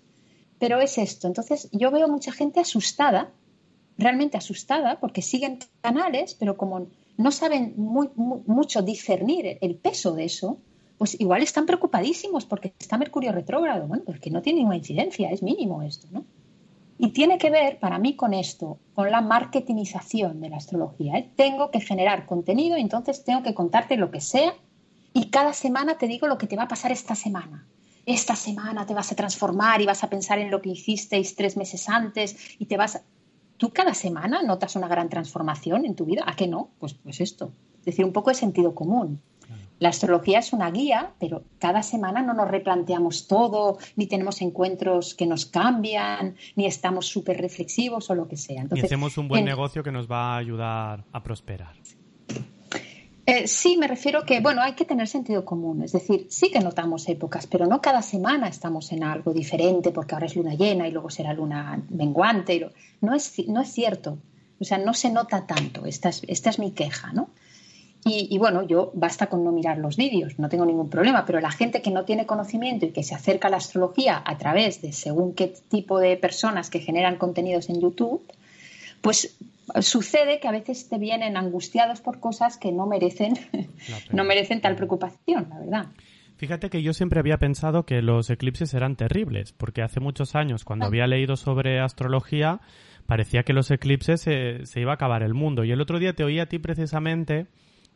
[0.59, 1.27] pero es esto.
[1.27, 3.33] Entonces, yo veo mucha gente asustada,
[3.99, 10.25] realmente asustada, porque siguen canales, pero como no saben muy, mucho discernir el peso de
[10.25, 10.59] eso,
[10.99, 13.87] pues igual están preocupadísimos porque está Mercurio retrógrado.
[13.87, 16.25] Bueno, pues que no tiene ninguna incidencia, es mínimo esto, ¿no?
[16.99, 21.19] Y tiene que ver para mí con esto, con la marketingización de la astrología.
[21.19, 21.31] ¿eh?
[21.37, 24.55] Tengo que generar contenido entonces tengo que contarte lo que sea
[25.13, 27.67] y cada semana te digo lo que te va a pasar esta semana.
[28.07, 31.57] Esta semana te vas a transformar y vas a pensar en lo que hicisteis tres
[31.57, 33.03] meses antes y te vas...
[33.57, 36.23] ¿Tú cada semana notas una gran transformación en tu vida?
[36.27, 36.69] ¿A qué no?
[36.79, 37.53] Pues, pues esto.
[37.79, 39.23] Es decir, un poco de sentido común.
[39.79, 45.15] La astrología es una guía, pero cada semana no nos replanteamos todo, ni tenemos encuentros
[45.15, 48.63] que nos cambian, ni estamos súper reflexivos o lo que sea.
[48.63, 51.75] Entonces, hacemos un buen negocio que nos va a ayudar a prosperar.
[53.27, 55.83] Eh, sí, me refiero que, bueno, hay que tener sentido común.
[55.83, 60.15] Es decir, sí que notamos épocas, pero no cada semana estamos en algo diferente porque
[60.15, 62.71] ahora es luna llena y luego será luna menguante.
[63.01, 64.19] No es, no es cierto.
[64.61, 65.87] O sea, no se nota tanto.
[65.87, 67.31] Esta es, esta es mi queja, ¿no?
[68.05, 71.51] Y, bueno, yo basta con no mirar los vídeos, no tengo ningún problema, pero la
[71.51, 74.93] gente que no tiene conocimiento y que se acerca a la astrología a través de
[74.93, 78.23] según qué tipo de personas que generan contenidos en YouTube,
[79.01, 79.37] pues
[79.81, 83.35] sucede que a veces te vienen angustiados por cosas que no merecen,
[84.13, 85.87] no merecen tal preocupación, la verdad.
[86.37, 90.65] Fíjate que yo siempre había pensado que los eclipses eran terribles, porque hace muchos años,
[90.65, 90.89] cuando ah.
[90.89, 92.61] había leído sobre astrología,
[93.07, 95.65] parecía que los eclipses se, se iba a acabar el mundo.
[95.65, 97.47] Y el otro día te oí a ti precisamente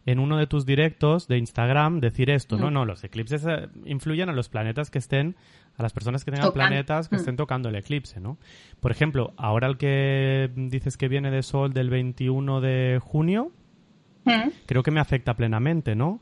[0.06, 4.28] en uno de tus directos de Instagram decir esto, no, no, los eclipses eh, influyen
[4.28, 5.36] a los planetas que estén,
[5.76, 7.18] a las personas que tengan planetas que mm.
[7.18, 8.38] estén tocando el eclipse, ¿no?
[8.80, 13.52] Por ejemplo, ahora el que dices que viene de Sol del 21 de junio,
[14.24, 14.48] mm.
[14.66, 16.20] creo que me afecta plenamente, ¿no?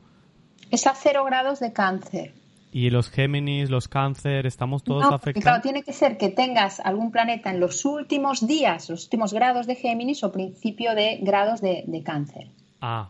[0.71, 2.33] Es a cero grados de cáncer.
[2.71, 5.43] y los Géminis, los Cáncer, estamos todos no, afectados.
[5.43, 9.65] Claro, tiene que ser que tengas algún planeta en los últimos días, los últimos grados
[9.65, 12.51] de Géminis o principio de grados de, de Cáncer.
[12.81, 13.09] Ah,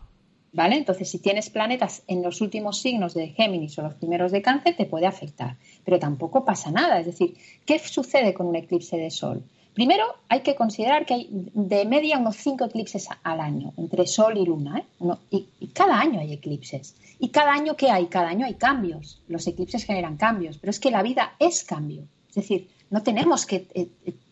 [0.52, 0.76] ¿Vale?
[0.76, 4.76] Entonces, si tienes planetas en los últimos signos de Géminis o los primeros de Cáncer,
[4.76, 5.56] te puede afectar.
[5.84, 6.98] Pero tampoco pasa nada.
[6.98, 9.44] Es decir, ¿qué sucede con un eclipse de Sol?
[9.74, 14.36] Primero, hay que considerar que hay de media unos cinco eclipses al año, entre Sol
[14.36, 14.80] y Luna.
[14.80, 15.14] ¿eh?
[15.30, 16.96] Y, cada año hay eclipses.
[17.20, 18.06] ¿Y cada año qué hay?
[18.06, 19.22] Cada año hay cambios.
[19.28, 20.58] Los eclipses generan cambios.
[20.58, 22.02] Pero es que la vida es cambio.
[22.28, 23.88] Es decir, no tenemos que eh,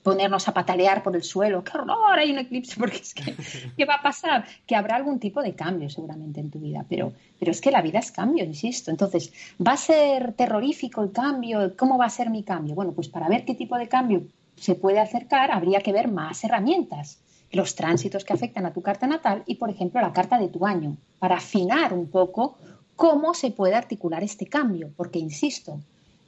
[0.09, 1.63] ponernos a patalear por el suelo.
[1.63, 2.19] ¡Qué horror!
[2.19, 2.77] Hay un eclipse.
[2.79, 3.35] Porque es que,
[3.77, 4.47] ¿qué va a pasar?
[4.67, 6.85] Que habrá algún tipo de cambio seguramente en tu vida.
[6.89, 8.91] Pero, pero es que la vida es cambio, insisto.
[8.91, 9.33] Entonces,
[9.65, 11.77] ¿va a ser terrorífico el cambio?
[11.77, 12.75] ¿Cómo va a ser mi cambio?
[12.75, 14.23] Bueno, pues para ver qué tipo de cambio
[14.57, 17.19] se puede acercar, habría que ver más herramientas.
[17.51, 20.67] Los tránsitos que afectan a tu carta natal y, por ejemplo, la carta de tu
[20.67, 22.57] año, para afinar un poco
[22.97, 24.91] cómo se puede articular este cambio.
[24.97, 25.79] Porque, insisto,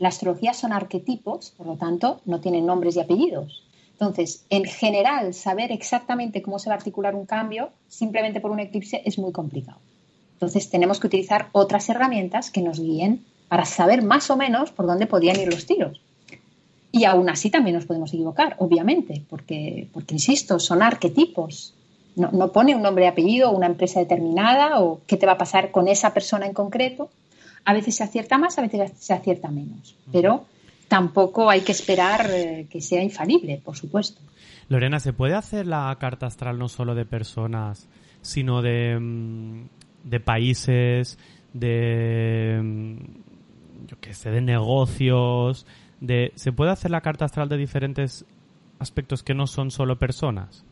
[0.00, 3.62] la astrología son arquetipos, por lo tanto, no tienen nombres y apellidos.
[4.00, 8.58] Entonces, en general, saber exactamente cómo se va a articular un cambio simplemente por un
[8.58, 9.78] eclipse es muy complicado.
[10.32, 14.86] Entonces, tenemos que utilizar otras herramientas que nos guíen para saber más o menos por
[14.86, 16.00] dónde podían ir los tiros.
[16.90, 21.74] Y aún así también nos podemos equivocar, obviamente, porque, porque insisto, son arquetipos.
[22.16, 25.70] No, pone un nombre y apellido, una empresa determinada o qué te va a pasar
[25.70, 27.10] con esa persona en concreto.
[27.66, 29.94] A veces se acierta más, a veces se acierta menos.
[30.10, 30.46] Pero
[30.90, 34.20] tampoco hay que esperar eh, que sea infalible, por supuesto.
[34.68, 37.88] Lorena, ¿se puede hacer la carta astral no solo de personas,
[38.22, 39.68] sino de, mm,
[40.02, 41.16] de países,
[41.52, 45.64] de, mm, yo qué sé, de negocios?
[46.00, 48.24] De, ¿Se puede hacer la carta astral de diferentes
[48.80, 50.64] aspectos que no son solo personas?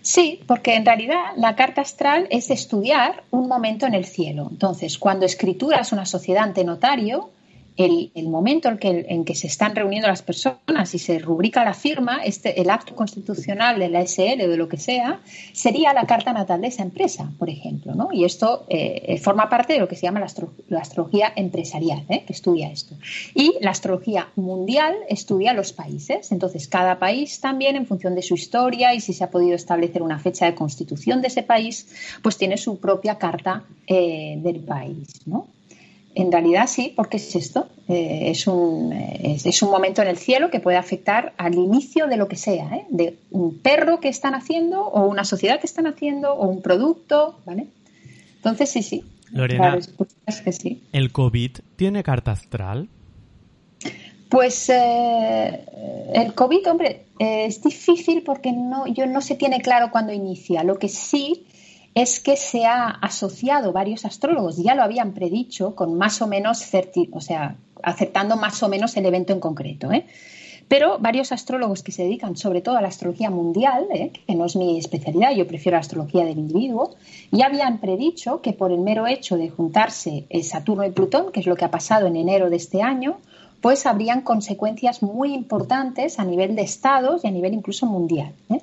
[0.00, 4.46] Sí, porque en realidad la carta astral es estudiar un momento en el cielo.
[4.48, 7.30] Entonces, cuando escrituras una sociedad ante notario,
[7.76, 11.74] el, momento en que, en que se están reuniendo las personas y se rubrica la
[11.74, 15.20] firma, este, el acto constitucional de la SL o de lo que sea,
[15.52, 17.94] sería la carta natal de esa empresa, por ejemplo.
[17.94, 18.08] ¿no?
[18.12, 22.04] Y esto eh, forma parte de lo que se llama la, astro, la astrología empresarial,
[22.08, 22.24] ¿eh?
[22.26, 22.94] que estudia esto.
[23.34, 26.32] Y la astrología mundial estudia los países.
[26.32, 30.02] Entonces, cada país también, en función de su historia y si se ha podido establecer
[30.02, 31.88] una fecha de constitución de ese país,
[32.22, 35.08] pues tiene su propia carta eh, del país.
[35.26, 35.46] ¿no?
[36.14, 37.68] En realidad sí, porque es esto.
[37.88, 42.06] Eh, es, un, es, es, un momento en el cielo que puede afectar al inicio
[42.06, 42.86] de lo que sea, ¿eh?
[42.88, 47.38] de un perro que están haciendo o una sociedad que están haciendo o un producto,
[47.44, 47.68] ¿vale?
[48.36, 49.04] Entonces sí, sí.
[49.32, 49.78] Lorena,
[50.26, 50.82] es que sí.
[50.92, 52.88] ¿el COVID tiene carta astral?
[54.28, 55.64] Pues eh,
[56.14, 60.62] el COVID, hombre, eh, es difícil porque no, yo no se tiene claro cuándo inicia.
[60.62, 61.46] Lo que sí
[61.94, 66.64] es que se ha asociado varios astrólogos, ya lo habían predicho, con más o menos,
[67.12, 69.90] o sea, aceptando más o menos el evento en concreto.
[69.90, 70.06] ¿eh?
[70.68, 74.12] Pero varios astrólogos que se dedican sobre todo a la astrología mundial, ¿eh?
[74.26, 76.94] que no es mi especialidad, yo prefiero la astrología del individuo,
[77.32, 81.46] ya habían predicho que por el mero hecho de juntarse Saturno y Plutón, que es
[81.46, 83.18] lo que ha pasado en enero de este año,
[83.60, 88.32] pues habrían consecuencias muy importantes a nivel de estados y a nivel incluso mundial.
[88.48, 88.60] ¿eh?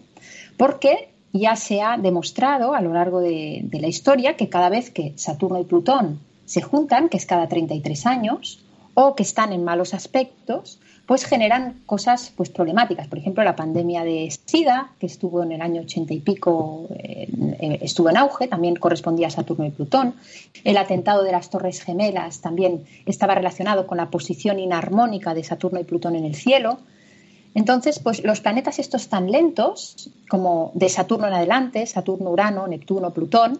[0.57, 5.13] Porque ya se ha demostrado a lo largo de, la historia que cada vez que
[5.15, 8.63] Saturno y Plutón se juntan, que es cada 33 años,
[8.93, 13.07] o que están en malos aspectos, pues generan cosas pues, problemáticas.
[13.07, 17.79] Por ejemplo, la pandemia de SIDA, que estuvo en el año 80 y pico, eh,
[17.81, 20.15] estuvo en auge, también correspondía a Saturno y Plutón.
[20.63, 25.79] El atentado de las Torres Gemelas también estaba relacionado con la posición inarmónica de Saturno
[25.79, 26.79] y Plutón en el cielo.
[27.57, 33.15] Entonces, pues los planetas estos tan lentos, como de Saturno en adelante, Saturno, Urano, Neptuno,
[33.15, 33.59] Plutón,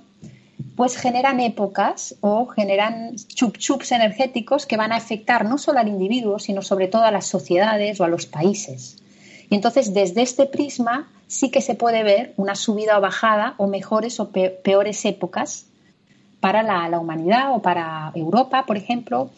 [0.75, 6.37] pues generan épocas o generan chup-chups energéticos que van a afectar no solo al individuo,
[6.37, 8.97] sino sobre todo a las sociedades o a los países.
[9.49, 13.65] Y entonces, desde este prisma, sí que se puede ver una subida o bajada o
[13.65, 15.65] mejores o peores épocas
[16.39, 19.31] para la, la humanidad o para Europa, por ejemplo,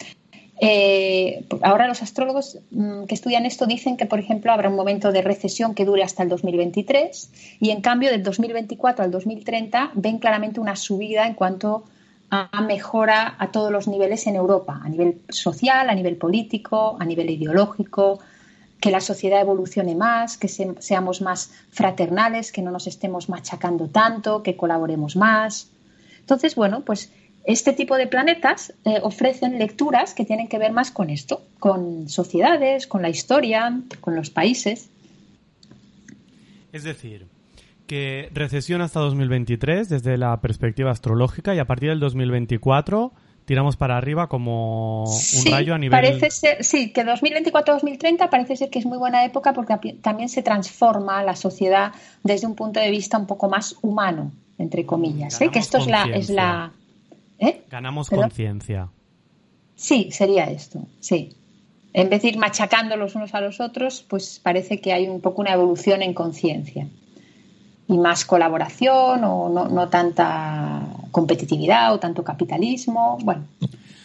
[0.61, 5.11] eh, ahora los astrólogos mmm, que estudian esto dicen que, por ejemplo, habrá un momento
[5.11, 7.31] de recesión que dure hasta el 2023
[7.61, 11.85] y, en cambio, del 2024 al 2030 ven claramente una subida en cuanto
[12.31, 17.05] a mejora a todos los niveles en Europa, a nivel social, a nivel político, a
[17.05, 18.19] nivel ideológico,
[18.79, 23.87] que la sociedad evolucione más, que se, seamos más fraternales, que no nos estemos machacando
[23.87, 25.69] tanto, que colaboremos más.
[26.19, 27.11] Entonces, bueno, pues
[27.49, 32.07] este tipo de planetas eh, ofrecen lecturas que tienen que ver más con esto, con
[32.07, 34.89] sociedades, con la historia, con los países.
[36.71, 37.25] Es decir,
[37.87, 43.13] que recesión hasta 2023 desde la perspectiva astrológica y a partir del 2024
[43.45, 45.89] tiramos para arriba como un Sí, rayo a nivel...
[45.89, 50.43] Parece ser, sí, que 2024-2030 parece ser que es muy buena época porque también se
[50.43, 51.93] transforma la sociedad
[52.23, 55.41] desde un punto de vista un poco más humano, entre comillas.
[55.41, 55.49] ¿eh?
[55.49, 56.73] Que esto es la, es la.
[57.39, 57.63] ¿Eh?
[57.69, 58.89] Ganamos conciencia.
[59.75, 61.35] Sí, sería esto, sí.
[61.93, 65.21] En vez de ir machacando los unos a los otros, pues parece que hay un
[65.21, 66.87] poco una evolución en conciencia.
[67.87, 73.17] Y más colaboración o no, no tanta competitividad o tanto capitalismo.
[73.23, 73.45] Bueno,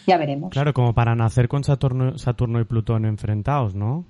[0.07, 0.49] ya veremos.
[0.49, 4.05] Claro, como para nacer con Saturno, Saturno y Plutón enfrentados, ¿no?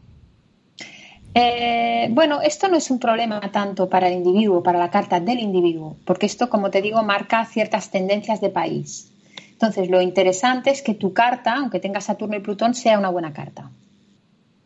[1.33, 5.39] Eh, bueno, esto no es un problema tanto para el individuo, para la carta del
[5.39, 9.11] individuo, porque esto, como te digo, marca ciertas tendencias de país.
[9.55, 13.31] Entonces, lo interesante es que tu carta, aunque tenga Saturno y Plutón, sea una buena
[13.31, 13.71] carta.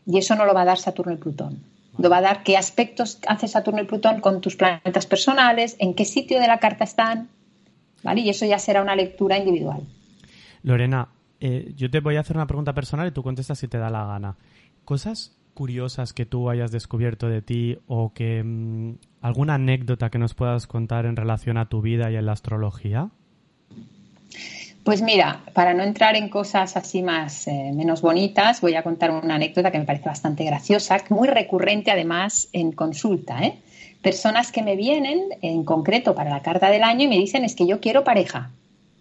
[0.08, 1.62] Y eso no lo va a dar Saturno y Plutón.
[2.00, 5.94] Lo va a dar qué aspectos hace Saturno y Plutón con tus planetas personales, en
[5.94, 7.30] qué sitio de la carta están,
[8.04, 8.22] ¿vale?
[8.22, 9.82] Y eso ya será una lectura individual.
[10.64, 11.10] Lorena,
[11.40, 13.92] eh, yo te voy a hacer una pregunta personal y tú contestas si te da
[13.92, 14.38] la gana.
[14.86, 20.34] Cosas curiosas que tú hayas descubierto de ti o que mm, alguna anécdota que nos
[20.34, 23.10] puedas contar en relación a tu vida y a la astrología.
[24.90, 29.12] Pues mira, para no entrar en cosas así más eh, menos bonitas, voy a contar
[29.12, 33.40] una anécdota que me parece bastante graciosa, muy recurrente además en consulta.
[33.44, 33.60] ¿eh?
[34.02, 37.54] Personas que me vienen en concreto para la carta del año y me dicen es
[37.54, 38.50] que yo quiero pareja.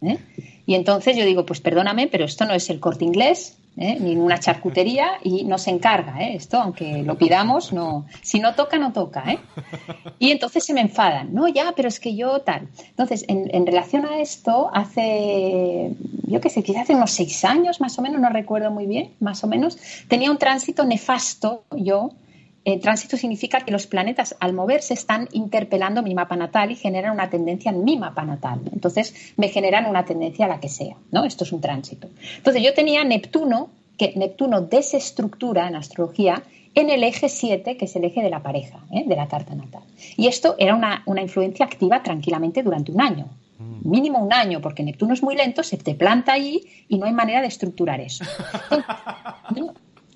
[0.03, 0.18] ¿eh?
[0.66, 3.97] Y entonces yo digo, pues perdóname, pero esto no es el corte inglés, ¿eh?
[4.01, 6.20] ni una charcutería y no se encarga.
[6.20, 6.35] ¿eh?
[6.35, 8.07] Esto, aunque lo pidamos, no.
[8.22, 9.24] Si no toca, no toca.
[9.33, 9.39] ¿eh?
[10.18, 11.33] Y entonces se me enfadan.
[11.33, 12.68] No, ya, pero es que yo tal.
[12.89, 15.93] Entonces, en, en relación a esto, hace,
[16.24, 19.14] yo qué sé, quizás hace unos seis años más o menos, no recuerdo muy bien,
[19.20, 22.11] más o menos, tenía un tránsito nefasto yo.
[22.68, 27.14] El tránsito significa que los planetas al moverse están interpelando mi mapa natal y generan
[27.14, 28.60] una tendencia en mi mapa natal.
[28.70, 31.24] Entonces me generan una tendencia a la que sea, ¿no?
[31.24, 32.10] Esto es un tránsito.
[32.36, 36.42] Entonces yo tenía Neptuno, que Neptuno desestructura en astrología
[36.74, 39.04] en el eje 7, que es el eje de la pareja, ¿eh?
[39.06, 39.84] de la carta natal.
[40.18, 43.28] Y esto era una, una influencia activa tranquilamente durante un año.
[43.82, 47.12] Mínimo un año, porque Neptuno es muy lento, se te planta ahí y no hay
[47.12, 48.24] manera de estructurar eso.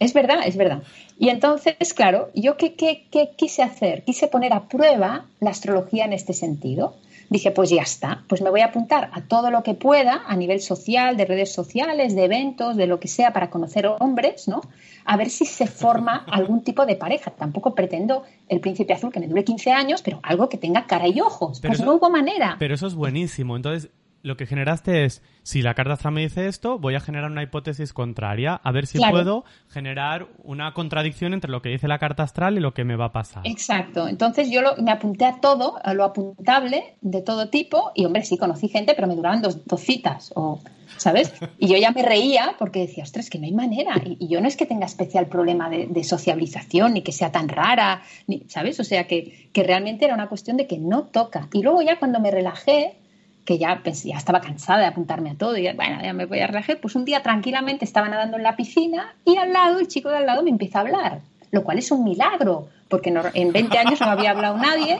[0.03, 0.82] Es verdad, es verdad.
[1.23, 4.03] Y entonces, claro, ¿yo qué, qué, qué quise hacer?
[4.03, 6.97] Quise poner a prueba la astrología en este sentido.
[7.31, 10.35] Dije, pues ya está, pues me voy a apuntar a todo lo que pueda a
[10.35, 14.62] nivel social, de redes sociales, de eventos, de lo que sea para conocer hombres, ¿no?
[15.05, 17.31] A ver si se forma algún tipo de pareja.
[17.31, 21.07] Tampoco pretendo el príncipe azul que me dure 15 años, pero algo que tenga cara
[21.07, 21.61] y ojos.
[21.61, 22.57] Pero pues eso- no hubo manera.
[22.59, 23.55] Pero eso es buenísimo.
[23.55, 23.91] Entonces,
[24.23, 27.43] lo que generaste es, si la carta astral me dice esto, voy a generar una
[27.43, 29.12] hipótesis contraria, a ver si Claro.
[29.14, 32.95] puedo generar una contradicción entre lo que dice la carta astral y lo que me
[32.97, 33.43] va a pasar.
[33.47, 34.07] Exacto.
[34.07, 38.23] Entonces yo lo- me apunté a todo, a lo apuntable de todo tipo, y hombre,
[38.25, 40.61] sí conocí gente, pero me duraban dos, dos citas, o,
[40.99, 41.33] ¿sabes?
[41.59, 43.95] Y yo ya me reía porque decía, ostras, que no hay manera.
[44.05, 47.33] Y, y yo no es que tenga especial problema de, de sociabilización, ni que sea
[47.33, 48.79] tan rara, ni, ¿sabes?
[48.79, 51.49] O sea, que, que realmente era una cuestión de que no toca.
[51.53, 52.99] Y luego ya cuando me relajé,
[53.45, 56.26] que ya pensé, ya estaba cansada de apuntarme a todo, y ya, bueno, ya me
[56.26, 59.78] voy a relajar, pues un día tranquilamente estaba nadando en la piscina y al lado,
[59.80, 61.20] el chico de al lado me empieza a hablar,
[61.51, 64.99] lo cual es un milagro, porque no- en 20 años no había hablado nadie,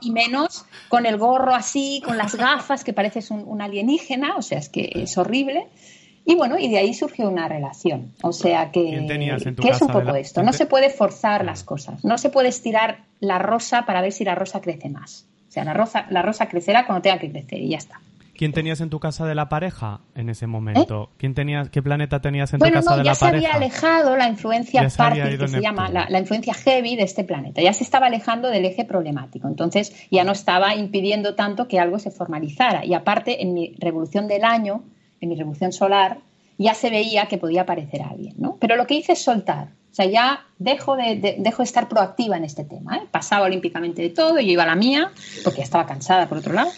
[0.00, 4.42] y menos con el gorro así, con las gafas, que pareces un, un alienígena, o
[4.42, 5.66] sea, es que es horrible.
[6.26, 8.12] Y bueno, y de ahí surgió una relación.
[8.22, 10.42] O sea que, ¿Quién tenías en tu que es un poco esto.
[10.42, 12.04] No se puede forzar las cosas.
[12.04, 15.26] No se puede estirar la rosa para ver si la rosa crece más.
[15.50, 18.00] O sea, la rosa, la rosa crecerá cuando tenga que crecer y ya está.
[18.36, 21.10] ¿Quién tenías en tu casa de la pareja en ese momento?
[21.18, 22.70] ¿Quién tenías, ¿Qué planeta tenías en tu ¿Eh?
[22.70, 23.46] Bueno, casa no, de ya la se pareja?
[23.48, 25.76] había alejado la influencia Ya se había Partir, ido que se Neptuno.
[25.84, 27.60] llama la, la influencia heavy de este planeta.
[27.60, 29.46] Ya se estaba alejando del eje problemático.
[29.48, 32.86] Entonces ya no estaba impidiendo tanto que algo se formalizara.
[32.86, 34.84] Y aparte, en mi revolución del año,
[35.20, 36.20] en mi revolución solar,
[36.56, 38.36] ya se veía que podía aparecer alguien.
[38.38, 38.56] ¿no?
[38.58, 39.68] Pero lo que hice es soltar.
[39.90, 42.96] O sea, ya dejo de, de- dejo de estar proactiva en este tema.
[42.96, 43.02] ¿eh?
[43.10, 45.10] Pasaba olímpicamente de todo, yo iba a la mía,
[45.44, 46.70] porque ya estaba cansada por otro lado.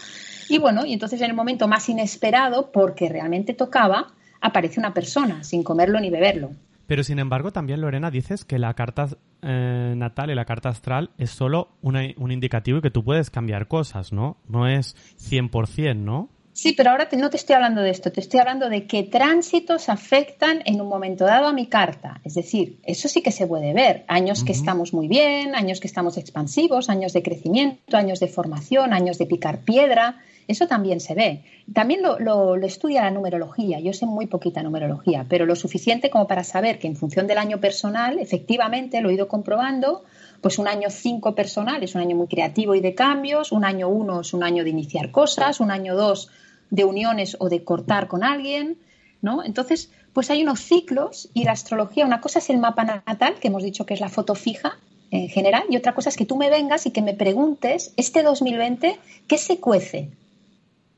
[0.48, 4.08] Y bueno, y entonces en el momento más inesperado, porque realmente tocaba,
[4.40, 6.50] aparece una persona sin comerlo ni beberlo.
[6.86, 9.08] Pero sin embargo, también Lorena dices que la carta
[9.40, 13.30] eh, natal y la carta astral es solo una- un indicativo y que tú puedes
[13.30, 14.36] cambiar cosas, ¿no?
[14.48, 16.28] No es 100%, ¿no?
[16.54, 19.02] Sí, pero ahora te- no te estoy hablando de esto, te estoy hablando de qué
[19.04, 22.20] tránsitos afectan en un momento dado a mi carta.
[22.24, 24.04] Es decir, eso sí que se puede ver.
[24.06, 28.92] Años que estamos muy bien, años que estamos expansivos, años de crecimiento, años de formación,
[28.92, 30.18] años de picar piedra.
[30.46, 31.44] Eso también se ve.
[31.72, 33.80] También lo, lo- lo estudia la numerología.
[33.80, 37.38] Yo sé muy poquita numerología, pero lo suficiente como para saber que en función del
[37.38, 40.04] año personal, efectivamente, lo he ido comprobando,
[40.42, 43.88] pues un año 5 personal es un año muy creativo y de cambios, un año
[43.88, 46.28] 1 es un año de iniciar cosas, un año 2
[46.70, 48.78] de uniones o de cortar con alguien,
[49.22, 49.44] ¿no?
[49.44, 53.48] Entonces, pues hay unos ciclos y la astrología, una cosa es el mapa natal, que
[53.48, 54.78] hemos dicho que es la foto fija
[55.10, 58.22] en general, y otra cosa es que tú me vengas y que me preguntes, este
[58.22, 60.10] 2020, ¿qué se cuece?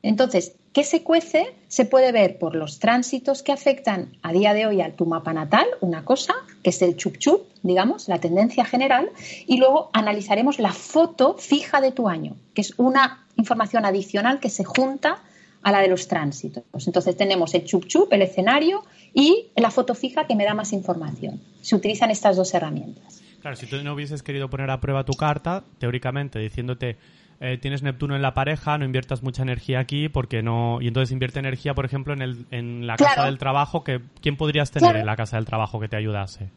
[0.01, 1.55] Entonces, ¿qué se cuece?
[1.69, 5.31] Se puede ver por los tránsitos que afectan a día de hoy a tu mapa
[5.31, 9.09] natal, una cosa, que es el chup chup, digamos, la tendencia general,
[9.47, 14.49] y luego analizaremos la foto fija de tu año, que es una información adicional que
[14.49, 15.23] se junta
[15.63, 16.65] a la de los tránsitos.
[16.85, 20.73] Entonces tenemos el chup chup, el escenario y la foto fija que me da más
[20.73, 21.39] información.
[21.61, 23.21] Se utilizan estas dos herramientas.
[23.39, 26.97] Claro, si tú no hubieses querido poner a prueba tu carta, teóricamente diciéndote
[27.39, 31.11] eh, tienes Neptuno en la pareja, no inviertas mucha energía aquí porque no y entonces
[31.11, 34.95] invierte energía, por ejemplo, en, el, en la casa del trabajo que quién podrías tener
[34.95, 36.49] en la casa del trabajo que te ayudase.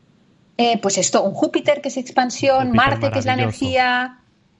[0.56, 4.18] Eh, pues esto, un Júpiter que es expansión, Marte que es la energía,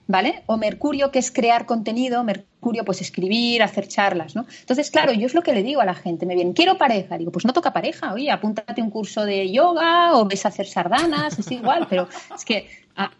[0.09, 0.41] ¿vale?
[0.47, 4.47] O Mercurio, que es crear contenido, Mercurio, pues escribir, hacer charlas, ¿no?
[4.59, 7.15] Entonces, claro, yo es lo que le digo a la gente, me vienen, quiero pareja,
[7.19, 10.65] digo, pues no toca pareja, oye, apúntate un curso de yoga o ves a hacer
[10.65, 12.67] sardanas, es igual, pero es que,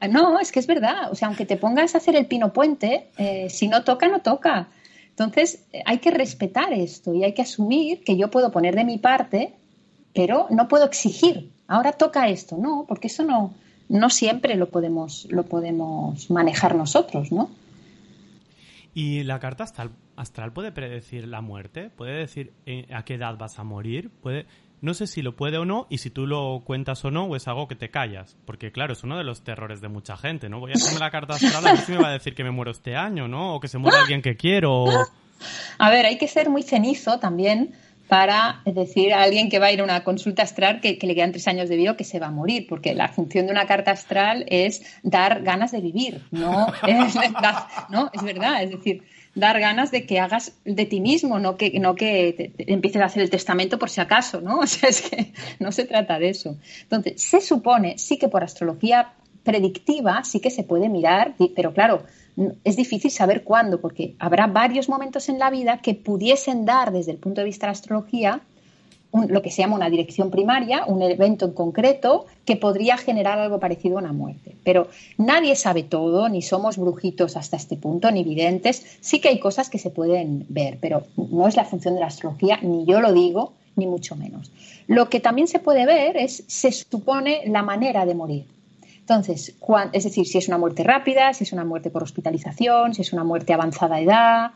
[0.09, 3.09] no, es que es verdad, o sea, aunque te pongas a hacer el pino puente,
[3.19, 4.67] eh, si no toca, no toca.
[5.11, 8.97] Entonces, hay que respetar esto y hay que asumir que yo puedo poner de mi
[8.97, 9.53] parte,
[10.15, 13.53] pero no puedo exigir, ahora toca esto, no, porque eso no,
[13.89, 17.49] no siempre lo podemos, lo podemos manejar nosotros, ¿no?
[18.93, 19.65] ¿Y la carta
[20.15, 21.89] astral, puede predecir la muerte?
[21.89, 24.09] ¿Puede decir eh, a qué edad vas a morir?
[24.21, 24.45] ¿Puede,
[24.81, 27.35] no sé si lo puede o no y si tú lo cuentas o no o
[27.35, 28.37] es algo que te callas.
[28.45, 30.59] Porque claro, es uno de los terrores de mucha gente, ¿no?
[30.59, 32.51] Voy a hacerme la carta astral a ver si me va a decir que me
[32.51, 33.55] muero este año, ¿no?
[33.55, 34.85] O que se muera alguien que quiero.
[35.77, 37.73] A ver, hay que ser muy cenizo también
[38.10, 41.32] para decir a alguien que va a ir a una consulta astral que, le quedan
[41.32, 43.68] tres años de vida o que se va a morir, porque la función de una
[43.68, 47.14] carta astral es dar ganas de vivir, no es,
[47.89, 48.10] ¿no?
[48.12, 49.03] es verdad, es decir,
[49.36, 53.22] dar ganas de que hagas de ti mismo, no que, no que empieces a hacer
[53.22, 54.60] el testamento por si acaso, ¿no?
[54.64, 56.57] O sea, es que no se trata de eso.
[56.82, 62.03] Entonces, se supone, sí que por astrología predictiva sí que se puede mirar, pero claro,
[62.63, 67.11] es difícil saber cuándo, porque habrá varios momentos en la vida que pudiesen dar desde
[67.11, 68.41] el punto de vista de la astrología
[69.11, 73.59] lo que se llama una dirección primaria, un evento en concreto que podría generar algo
[73.59, 74.55] parecido a una muerte.
[74.63, 74.87] Pero
[75.17, 78.97] nadie sabe todo, ni somos brujitos hasta este punto, ni videntes.
[79.01, 82.07] Sí que hay cosas que se pueden ver, pero no es la función de la
[82.07, 84.51] astrología, ni yo lo digo, ni mucho menos.
[84.87, 88.45] Lo que también se puede ver es, se supone, la manera de morir.
[89.10, 89.55] Entonces,
[89.91, 93.12] es decir, si es una muerte rápida, si es una muerte por hospitalización, si es
[93.12, 94.51] una muerte avanzada edad,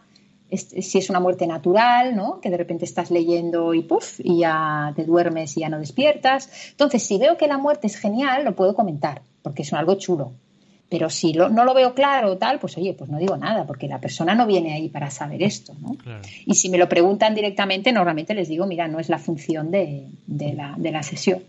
[0.51, 2.39] si es una muerte natural, ¿no?
[2.39, 6.69] Que de repente estás leyendo y puff, y ya te duermes y ya no despiertas.
[6.69, 10.33] Entonces, si veo que la muerte es genial, lo puedo comentar, porque es algo chulo.
[10.87, 13.87] Pero si no lo veo claro o tal, pues oye, pues no digo nada, porque
[13.87, 15.97] la persona no viene ahí para saber esto, ¿no?
[16.45, 20.05] Y si me lo preguntan directamente, normalmente les digo, mira, no es la función de
[20.27, 21.41] la sesión.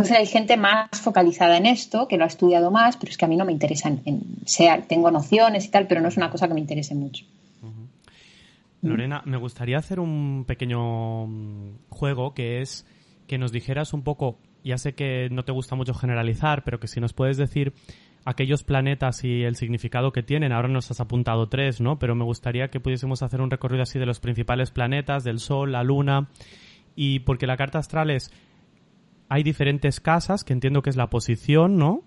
[0.00, 3.26] Entonces hay gente más focalizada en esto, que lo ha estudiado más, pero es que
[3.26, 6.30] a mí no me interesa, en, sea, tengo nociones y tal, pero no es una
[6.30, 7.26] cosa que me interese mucho.
[8.80, 12.86] Lorena, me gustaría hacer un pequeño mm, juego que es
[13.26, 16.88] que nos dijeras un poco, ya sé que no te gusta mucho generalizar, pero que
[16.88, 17.74] si nos puedes decir
[18.24, 20.52] aquellos planetas y el significado que tienen.
[20.52, 21.98] Ahora nos has apuntado tres, ¿no?
[21.98, 25.72] Pero me gustaría que pudiésemos hacer un recorrido así de los principales planetas, del Sol,
[25.72, 26.28] la Luna,
[26.96, 28.30] y porque la carta astral es
[29.30, 32.02] hay diferentes casas, que entiendo que es la posición, ¿no?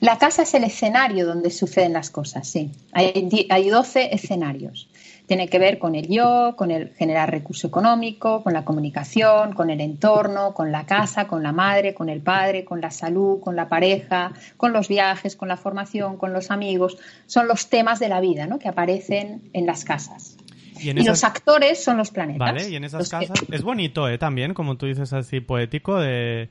[0.00, 2.70] La casa es el escenario donde suceden las cosas, sí.
[2.92, 4.88] Hay, hay 12 escenarios.
[5.26, 9.68] Tiene que ver con el yo, con el generar recurso económico, con la comunicación, con
[9.68, 13.56] el entorno, con la casa, con la madre, con el padre, con la salud, con
[13.56, 16.98] la pareja, con los viajes, con la formación, con los amigos.
[17.26, 18.60] Son los temas de la vida ¿no?
[18.60, 20.36] que aparecen en las casas.
[20.80, 22.38] Y, los actores son los planetas.
[22.38, 24.18] Vale, y en esas casas es bonito, ¿eh?
[24.18, 26.48] También, como tú dices así, poético de,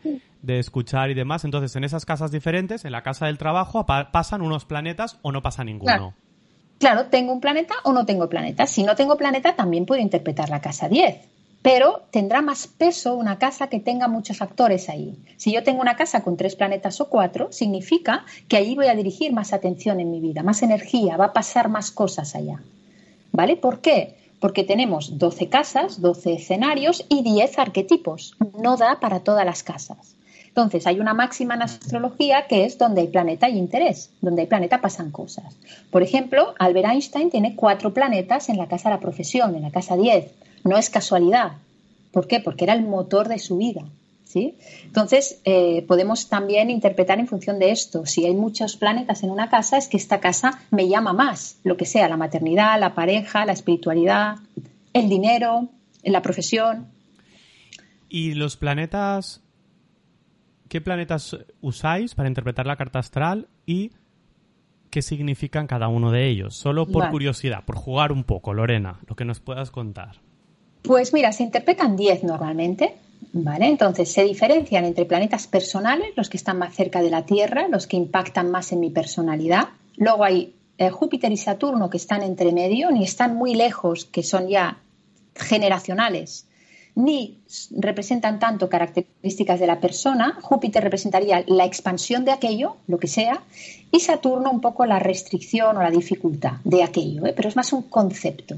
[0.47, 1.45] escuchar y demás.
[1.45, 5.41] Entonces, en esas casas diferentes, en la casa del trabajo, pasan unos planetas o no
[5.41, 6.13] pasa ninguno.
[6.79, 7.05] Claro.
[7.07, 8.67] tengo un planeta o no tengo planeta.
[8.67, 13.39] Si no tengo planeta, también puedo interpretar la casa 10 pero tendrá más peso una
[13.39, 15.17] casa que tenga muchos actores ahí.
[15.35, 18.95] Si yo tengo una casa con tres planetas o cuatro, significa que ahí voy a
[18.95, 22.61] dirigir más atención en mi vida, más energía, va a pasar más cosas allá.
[23.37, 23.55] ¿Vale?
[23.55, 24.15] ¿Por qué?
[24.39, 28.35] Porque tenemos 12 casas, 12 escenarios y 10 arquetipos.
[28.59, 30.15] No da para todas las casas.
[30.47, 34.47] Entonces, hay una máxima en astrología que es donde hay planeta y interés, donde hay
[34.47, 35.55] planeta pasan cosas.
[35.91, 39.69] Por ejemplo, Albert Einstein tiene cuatro planetas en la casa de la profesión, en la
[39.69, 40.31] casa 10.
[40.63, 41.51] No es casualidad.
[42.11, 42.39] ¿Por qué?
[42.39, 43.83] Porque era el motor de su vida.
[44.27, 44.55] ¿Sí?
[44.83, 48.05] Entonces, eh, podemos también interpretar en función de esto.
[48.05, 51.77] Si hay muchos planetas en una casa, es que esta casa me llama más, lo
[51.77, 54.37] que sea, la maternidad, la pareja, la espiritualidad,
[54.93, 55.69] el dinero,
[56.03, 56.87] la profesión.
[58.09, 59.41] ¿Y los planetas?
[60.69, 63.91] ¿Qué planetas usáis para interpretar la carta astral y
[64.89, 66.55] qué significan cada uno de ellos?
[66.55, 67.11] Solo por Vale.
[67.11, 70.17] curiosidad, por jugar un poco, Lorena, lo que nos puedas contar.
[70.81, 72.95] Pues mira, se interpretan 10 normalmente,
[73.33, 73.67] ¿vale?
[73.67, 77.87] Entonces se diferencian entre planetas personales, los que están más cerca de la Tierra, los
[77.87, 79.69] que impactan más en mi personalidad.
[79.97, 84.23] Luego hay eh, Júpiter y Saturno que están entre medio, ni están muy lejos, que
[84.23, 84.77] son ya
[85.35, 86.47] generacionales,
[86.95, 87.39] ni
[87.71, 90.37] representan tanto características de la persona.
[90.41, 93.41] Júpiter representaría la expansión de aquello, lo que sea,
[93.91, 97.33] y Saturno un poco la restricción o la dificultad de aquello, ¿eh?
[97.35, 98.55] pero es más un concepto.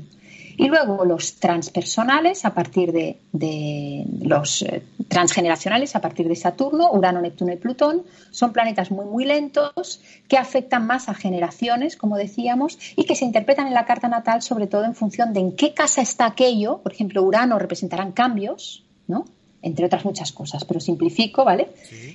[0.60, 6.92] Y luego los transpersonales a partir de, de los eh, transgeneracionales a partir de Saturno,
[6.92, 12.18] Urano, Neptuno y Plutón son planetas muy muy lentos que afectan más a generaciones, como
[12.18, 15.56] decíamos, y que se interpretan en la carta natal sobre todo en función de en
[15.56, 16.80] qué casa está aquello.
[16.80, 19.24] Por ejemplo, Urano representarán cambios, ¿no?
[19.62, 21.70] Entre otras muchas cosas, pero simplifico, ¿vale?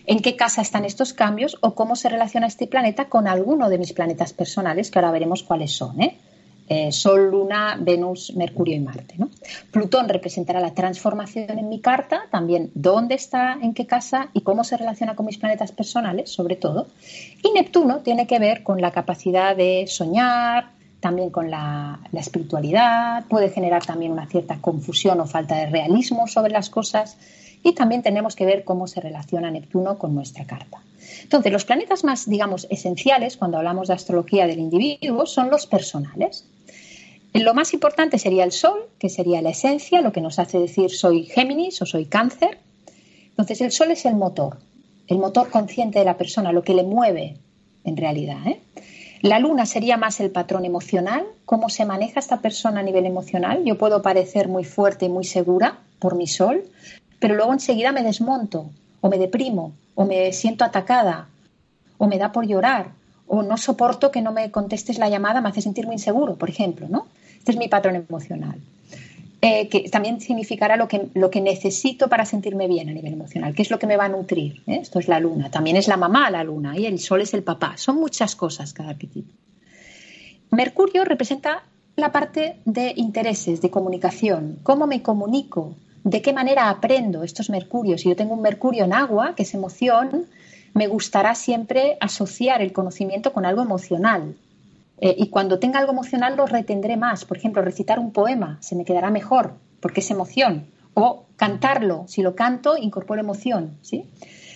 [0.04, 3.78] En qué casa están estos cambios o cómo se relaciona este planeta con alguno de
[3.78, 6.18] mis planetas personales, que ahora veremos cuáles son, ¿eh?
[6.66, 9.16] Eh, Sol, Luna, Venus, Mercurio y Marte.
[9.18, 9.28] ¿no?
[9.70, 14.64] Plutón representará la transformación en mi carta, también dónde está, en qué casa y cómo
[14.64, 16.86] se relaciona con mis planetas personales, sobre todo.
[17.42, 23.26] Y Neptuno tiene que ver con la capacidad de soñar, también con la, la espiritualidad,
[23.26, 27.18] puede generar también una cierta confusión o falta de realismo sobre las cosas.
[27.62, 30.80] Y también tenemos que ver cómo se relaciona Neptuno con nuestra carta.
[31.22, 36.46] Entonces, los planetas más, digamos, esenciales cuando hablamos de astrología del individuo son los personales.
[37.34, 40.92] Lo más importante sería el Sol, que sería la esencia, lo que nos hace decir
[40.92, 42.58] soy Géminis o soy Cáncer.
[43.30, 44.58] Entonces, el Sol es el motor,
[45.08, 47.36] el motor consciente de la persona, lo que le mueve
[47.82, 48.38] en realidad.
[48.46, 48.60] ¿eh?
[49.20, 53.64] La Luna sería más el patrón emocional, cómo se maneja esta persona a nivel emocional.
[53.64, 56.62] Yo puedo parecer muy fuerte y muy segura por mi Sol,
[57.18, 58.70] pero luego enseguida me desmonto
[59.00, 61.26] o me deprimo o me siento atacada
[61.98, 62.92] o me da por llorar
[63.26, 66.48] o no soporto que no me contestes la llamada, me hace sentir muy inseguro, por
[66.48, 67.06] ejemplo, ¿no?
[67.44, 68.58] Este es mi patrón emocional.
[69.42, 73.54] Eh, que también significará lo que, lo que necesito para sentirme bien a nivel emocional,
[73.54, 74.62] qué es lo que me va a nutrir.
[74.66, 74.78] ¿eh?
[74.80, 75.50] Esto es la luna.
[75.50, 77.76] También es la mamá la luna y el sol es el papá.
[77.76, 79.30] Son muchas cosas cada arquetipo.
[80.52, 81.64] Mercurio representa
[81.96, 88.00] la parte de intereses, de comunicación, cómo me comunico, de qué manera aprendo estos mercurios.
[88.00, 90.24] Si yo tengo un mercurio en agua, que es emoción,
[90.72, 94.34] me gustará siempre asociar el conocimiento con algo emocional.
[95.04, 97.26] Eh, y cuando tenga algo emocional lo retendré más.
[97.26, 100.66] Por ejemplo, recitar un poema se me quedará mejor porque es emoción.
[100.94, 103.76] O cantarlo, si lo canto, incorporo emoción.
[103.82, 104.08] ¿sí?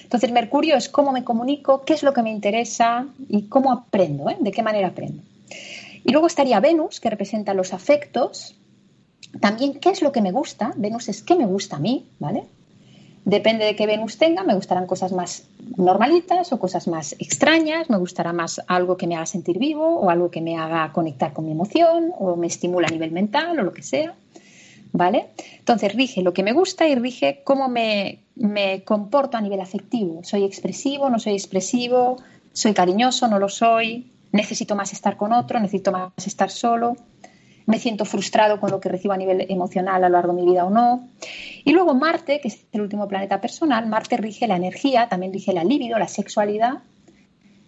[0.05, 4.30] Entonces, Mercurio es cómo me comunico, qué es lo que me interesa y cómo aprendo,
[4.30, 4.38] ¿eh?
[4.40, 5.22] de qué manera aprendo.
[6.03, 8.57] Y luego estaría Venus, que representa los afectos.
[9.42, 10.72] También qué es lo que me gusta.
[10.76, 12.44] Venus es qué me gusta a mí, ¿vale?
[13.29, 17.99] Depende de qué Venus tenga, me gustarán cosas más normalitas o cosas más extrañas, me
[17.99, 21.45] gustará más algo que me haga sentir vivo o algo que me haga conectar con
[21.45, 24.14] mi emoción o me estimula a nivel mental o lo que sea.
[24.93, 25.26] ¿Vale?
[25.59, 30.24] Entonces rige lo que me gusta y rige cómo me, me comporto a nivel afectivo.
[30.24, 31.11] ¿Soy expresivo?
[31.11, 32.16] ¿No soy expresivo?
[32.55, 33.29] ¿Soy cariñoso?
[33.29, 34.11] ¿No lo soy?
[34.33, 35.61] ¿Necesito más estar con otro?
[35.61, 36.97] ¿Necesito más estar solo?
[37.68, 40.50] Me siento frustrado con lo que recibo a nivel emocional a lo largo de mi
[40.50, 41.06] vida o no.
[41.64, 45.52] Y luego Marte, que es el último planeta personal, Marte rige la energía, también rige
[45.52, 46.78] la libido, la sexualidad.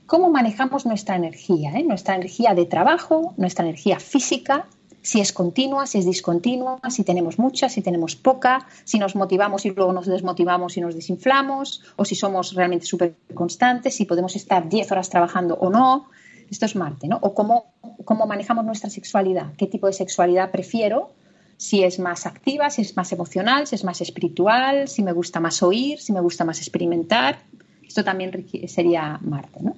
[0.07, 1.73] ¿Cómo manejamos nuestra energía?
[1.75, 1.83] Eh?
[1.83, 4.67] Nuestra energía de trabajo, nuestra energía física,
[5.03, 9.67] si es continua, si es discontinua, si tenemos mucha, si tenemos poca, si nos motivamos
[9.67, 14.35] y luego nos desmotivamos y nos desinflamos, o si somos realmente súper constantes, si podemos
[14.35, 16.07] estar 10 horas trabajando o no.
[16.51, 17.19] Esto es Marte, ¿no?
[17.23, 17.73] O cómo,
[18.05, 21.13] cómo manejamos nuestra sexualidad, qué tipo de sexualidad prefiero,
[21.57, 25.41] si es más activa, si es más emocional, si es más espiritual, si me gusta
[25.41, 27.41] más oír, si me gusta más experimentar.
[27.87, 29.77] Esto también sería Marte, ¿no?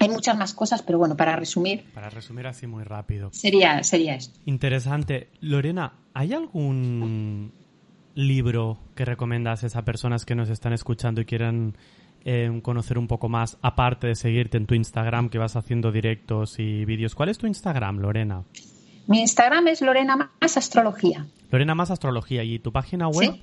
[0.00, 1.84] Hay muchas más cosas, pero bueno, para resumir.
[1.94, 3.30] Para resumir así muy rápido.
[3.32, 4.38] Sería, sería esto.
[4.44, 5.28] Interesante.
[5.40, 7.52] Lorena, ¿hay algún
[8.14, 11.76] libro que recomiendas a esas personas que nos están escuchando y quieran
[12.30, 16.58] eh, conocer un poco más, aparte de seguirte en tu Instagram, que vas haciendo directos
[16.58, 17.14] y vídeos?
[17.14, 18.44] ¿Cuál es tu Instagram, Lorena?
[19.06, 21.26] Mi Instagram es Lorena Más Astrología.
[21.50, 22.44] Lorena Más Astrología.
[22.44, 23.32] ¿Y tu página web?
[23.32, 23.42] Sí.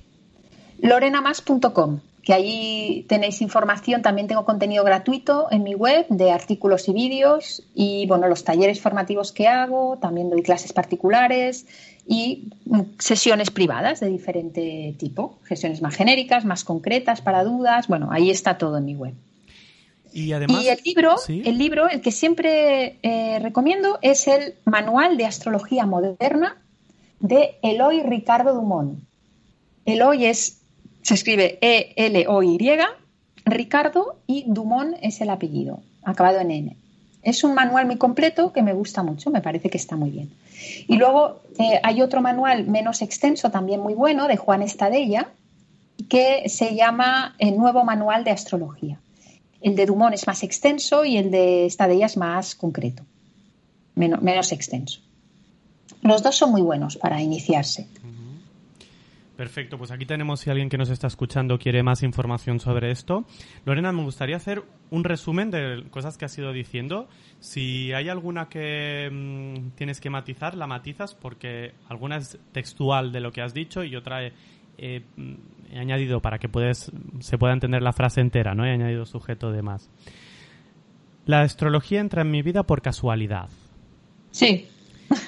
[0.86, 6.92] lorenamás.com que ahí tenéis información, también tengo contenido gratuito en mi web de artículos y
[6.92, 11.66] vídeos y bueno, los talleres formativos que hago, también doy clases particulares
[12.04, 12.48] y
[12.98, 18.58] sesiones privadas de diferente tipo, sesiones más genéricas, más concretas para dudas, bueno, ahí está
[18.58, 19.14] todo en mi web.
[20.12, 21.44] Y, además, y el libro, ¿sí?
[21.46, 26.56] el libro, el que siempre eh, recomiendo es el Manual de Astrología Moderna
[27.20, 28.98] de Eloy Ricardo Dumont.
[29.84, 30.65] Eloy es
[31.06, 32.58] Se escribe E-L-O-Y,
[33.44, 36.76] Ricardo y Dumont es el apellido, acabado en N.
[37.22, 40.32] Es un manual muy completo que me gusta mucho, me parece que está muy bien.
[40.88, 45.28] Y luego eh, hay otro manual menos extenso, también muy bueno, de Juan Estadella,
[46.08, 48.98] que se llama El Nuevo Manual de Astrología.
[49.60, 53.04] El de Dumont es más extenso y el de Estadella es más concreto,
[53.94, 55.02] menos extenso.
[56.02, 57.86] Los dos son muy buenos para iniciarse.
[59.36, 63.26] Perfecto, pues aquí tenemos si alguien que nos está escuchando quiere más información sobre esto.
[63.66, 67.06] Lorena, me gustaría hacer un resumen de cosas que has ido diciendo.
[67.38, 73.20] Si hay alguna que mm, tienes que matizar, la matizas porque alguna es textual de
[73.20, 74.22] lo que has dicho y otra
[74.78, 75.34] he, mm,
[75.76, 78.64] añadido para que puedes, se pueda entender la frase entera, ¿no?
[78.64, 79.90] He añadido sujeto de más.
[81.26, 83.50] La astrología entra en mi vida por casualidad.
[84.30, 84.66] Sí.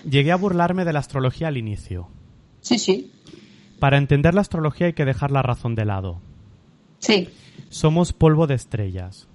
[0.09, 2.09] Llegué a burlarme de la astrología al inicio.
[2.63, 3.13] Sí, sí.
[3.79, 6.21] Para entender la astrología hay que dejar la razón de lado.
[6.99, 7.29] Sí.
[7.69, 9.29] Somos polvo de estrellas.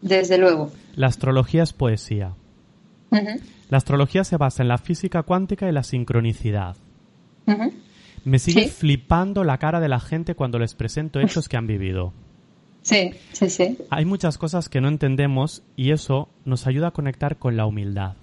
[0.00, 0.70] Desde luego.
[0.94, 2.34] La astrología es poesía.
[3.68, 6.76] La astrología se basa en la física cuántica y la sincronicidad.
[8.24, 12.12] Me sigue flipando la cara de la gente cuando les presento hechos que han vivido.
[12.82, 13.78] Sí, sí, sí.
[13.90, 18.14] Hay muchas cosas que no entendemos y eso nos ayuda a conectar con la humildad.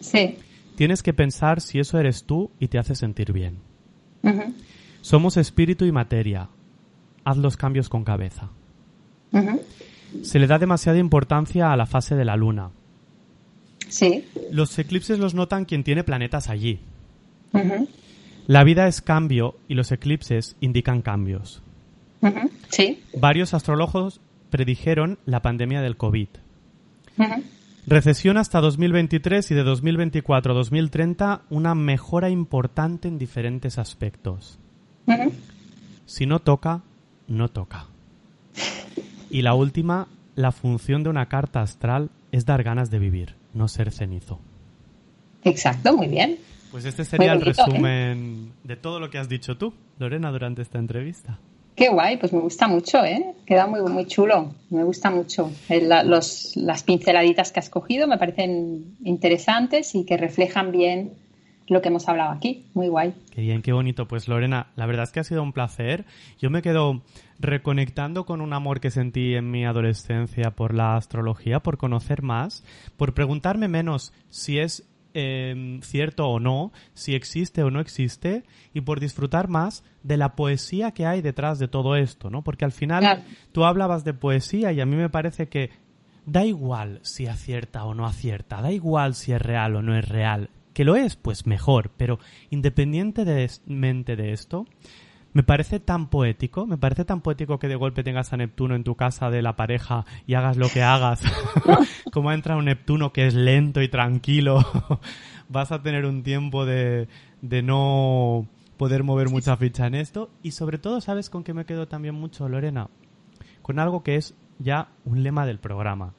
[0.00, 0.38] Sí.
[0.76, 3.58] Tienes que pensar si eso eres tú y te hace sentir bien.
[5.04, 6.48] Somos espíritu y materia.
[7.24, 8.48] Haz los cambios con cabeza.
[10.22, 12.70] Se le da demasiada importancia a la fase de la luna.
[13.86, 14.24] Sí.
[14.50, 16.80] Los eclipses los notan quien tiene planetas allí.
[18.46, 21.62] La vida es cambio y los eclipses indican cambios.
[22.70, 23.02] Sí.
[23.14, 26.28] Varios astrólogos predijeron la pandemia del COVID.
[27.86, 34.60] Recesión hasta 2023 y de 2024 a 2030 una mejora importante en diferentes aspectos.
[36.06, 36.82] Si no toca,
[37.26, 37.86] no toca.
[39.30, 43.68] Y la última, la función de una carta astral es dar ganas de vivir, no
[43.68, 44.40] ser cenizo.
[45.42, 46.38] Exacto, muy bien.
[46.70, 47.44] Pues este sería el ¿eh?
[47.44, 51.38] resumen de todo lo que has dicho tú, Lorena, durante esta entrevista.
[51.76, 53.34] Qué guay, pues me gusta mucho, ¿eh?
[53.46, 55.50] Queda muy, muy chulo, me gusta mucho.
[55.68, 61.14] las pinceladitas que has cogido me parecen interesantes y que reflejan bien
[61.66, 62.66] lo que hemos hablado aquí.
[62.74, 63.14] Muy guay.
[63.30, 64.06] Qué bien, qué bonito.
[64.06, 66.04] Pues Lorena, la verdad es que ha sido un placer.
[66.38, 67.02] Yo me quedo
[67.38, 72.64] reconectando con un amor que sentí en mi adolescencia por la astrología, por conocer más,
[72.96, 78.82] por preguntarme menos si es em, cierto o no, si existe o no existe, y
[78.82, 82.42] por disfrutar más de la poesía que hay detrás de todo esto, ¿no?
[82.42, 85.70] Porque al final tú hablabas de poesía y a mí me parece que
[86.26, 90.08] da igual si acierta o no acierta, da igual si es real o no es
[90.08, 92.18] real que lo es, pues mejor, pero
[92.50, 94.66] independientemente de esto,
[95.32, 98.84] me parece tan poético, me parece tan poético que de golpe tengas a Neptuno en
[98.84, 101.22] tu casa de la pareja y hagas lo que hagas,
[102.12, 104.64] como entra un Neptuno que es lento y tranquilo,
[105.48, 107.08] vas a tener un tiempo de,
[107.42, 108.46] de no
[108.76, 110.30] poder mover mucha ficha en esto.
[110.42, 112.88] Y sobre todo, ¿sabes con qué me quedo también mucho, Lorena?
[113.62, 116.14] Con algo que es ya un lema del programa,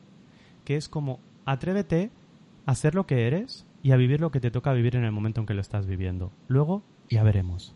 [0.64, 2.12] que es como atrévete
[2.66, 5.12] a ser lo que eres y a vivir lo que te toca vivir en el
[5.12, 6.32] momento en que lo estás viviendo.
[6.48, 7.76] Luego ya veremos.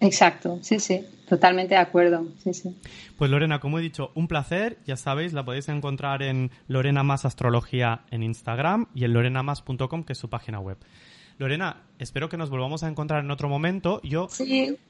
[0.00, 2.76] Exacto, sí, sí, totalmente de acuerdo, sí, sí.
[3.16, 7.24] Pues Lorena, como he dicho, un placer, ya sabéis, la podéis encontrar en Lorena Más
[7.24, 10.78] Astrología en Instagram y en lorenamas.com, que es su página web.
[11.38, 14.00] Lorena, espero que nos volvamos a encontrar en otro momento.
[14.02, 14.28] Yo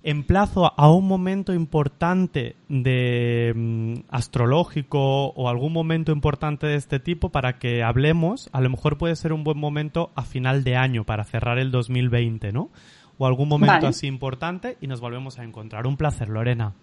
[0.04, 7.30] emplazo a un momento importante de mm, astrológico o algún momento importante de este tipo
[7.30, 8.48] para que hablemos.
[8.52, 11.72] A lo mejor puede ser un buen momento a final de año para cerrar el
[11.72, 12.70] 2020, ¿no?
[13.18, 15.86] O algún momento así importante y nos volvemos a encontrar.
[15.86, 16.74] Un placer, Lorena.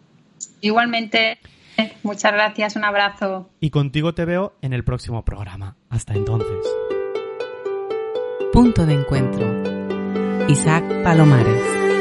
[0.60, 1.38] Igualmente.
[2.04, 3.50] Muchas gracias, un abrazo.
[3.60, 5.76] Y contigo te veo en el próximo programa.
[5.90, 6.93] Hasta entonces.
[8.54, 9.48] Punto de encuentro.
[10.48, 11.93] Isaac Palomares.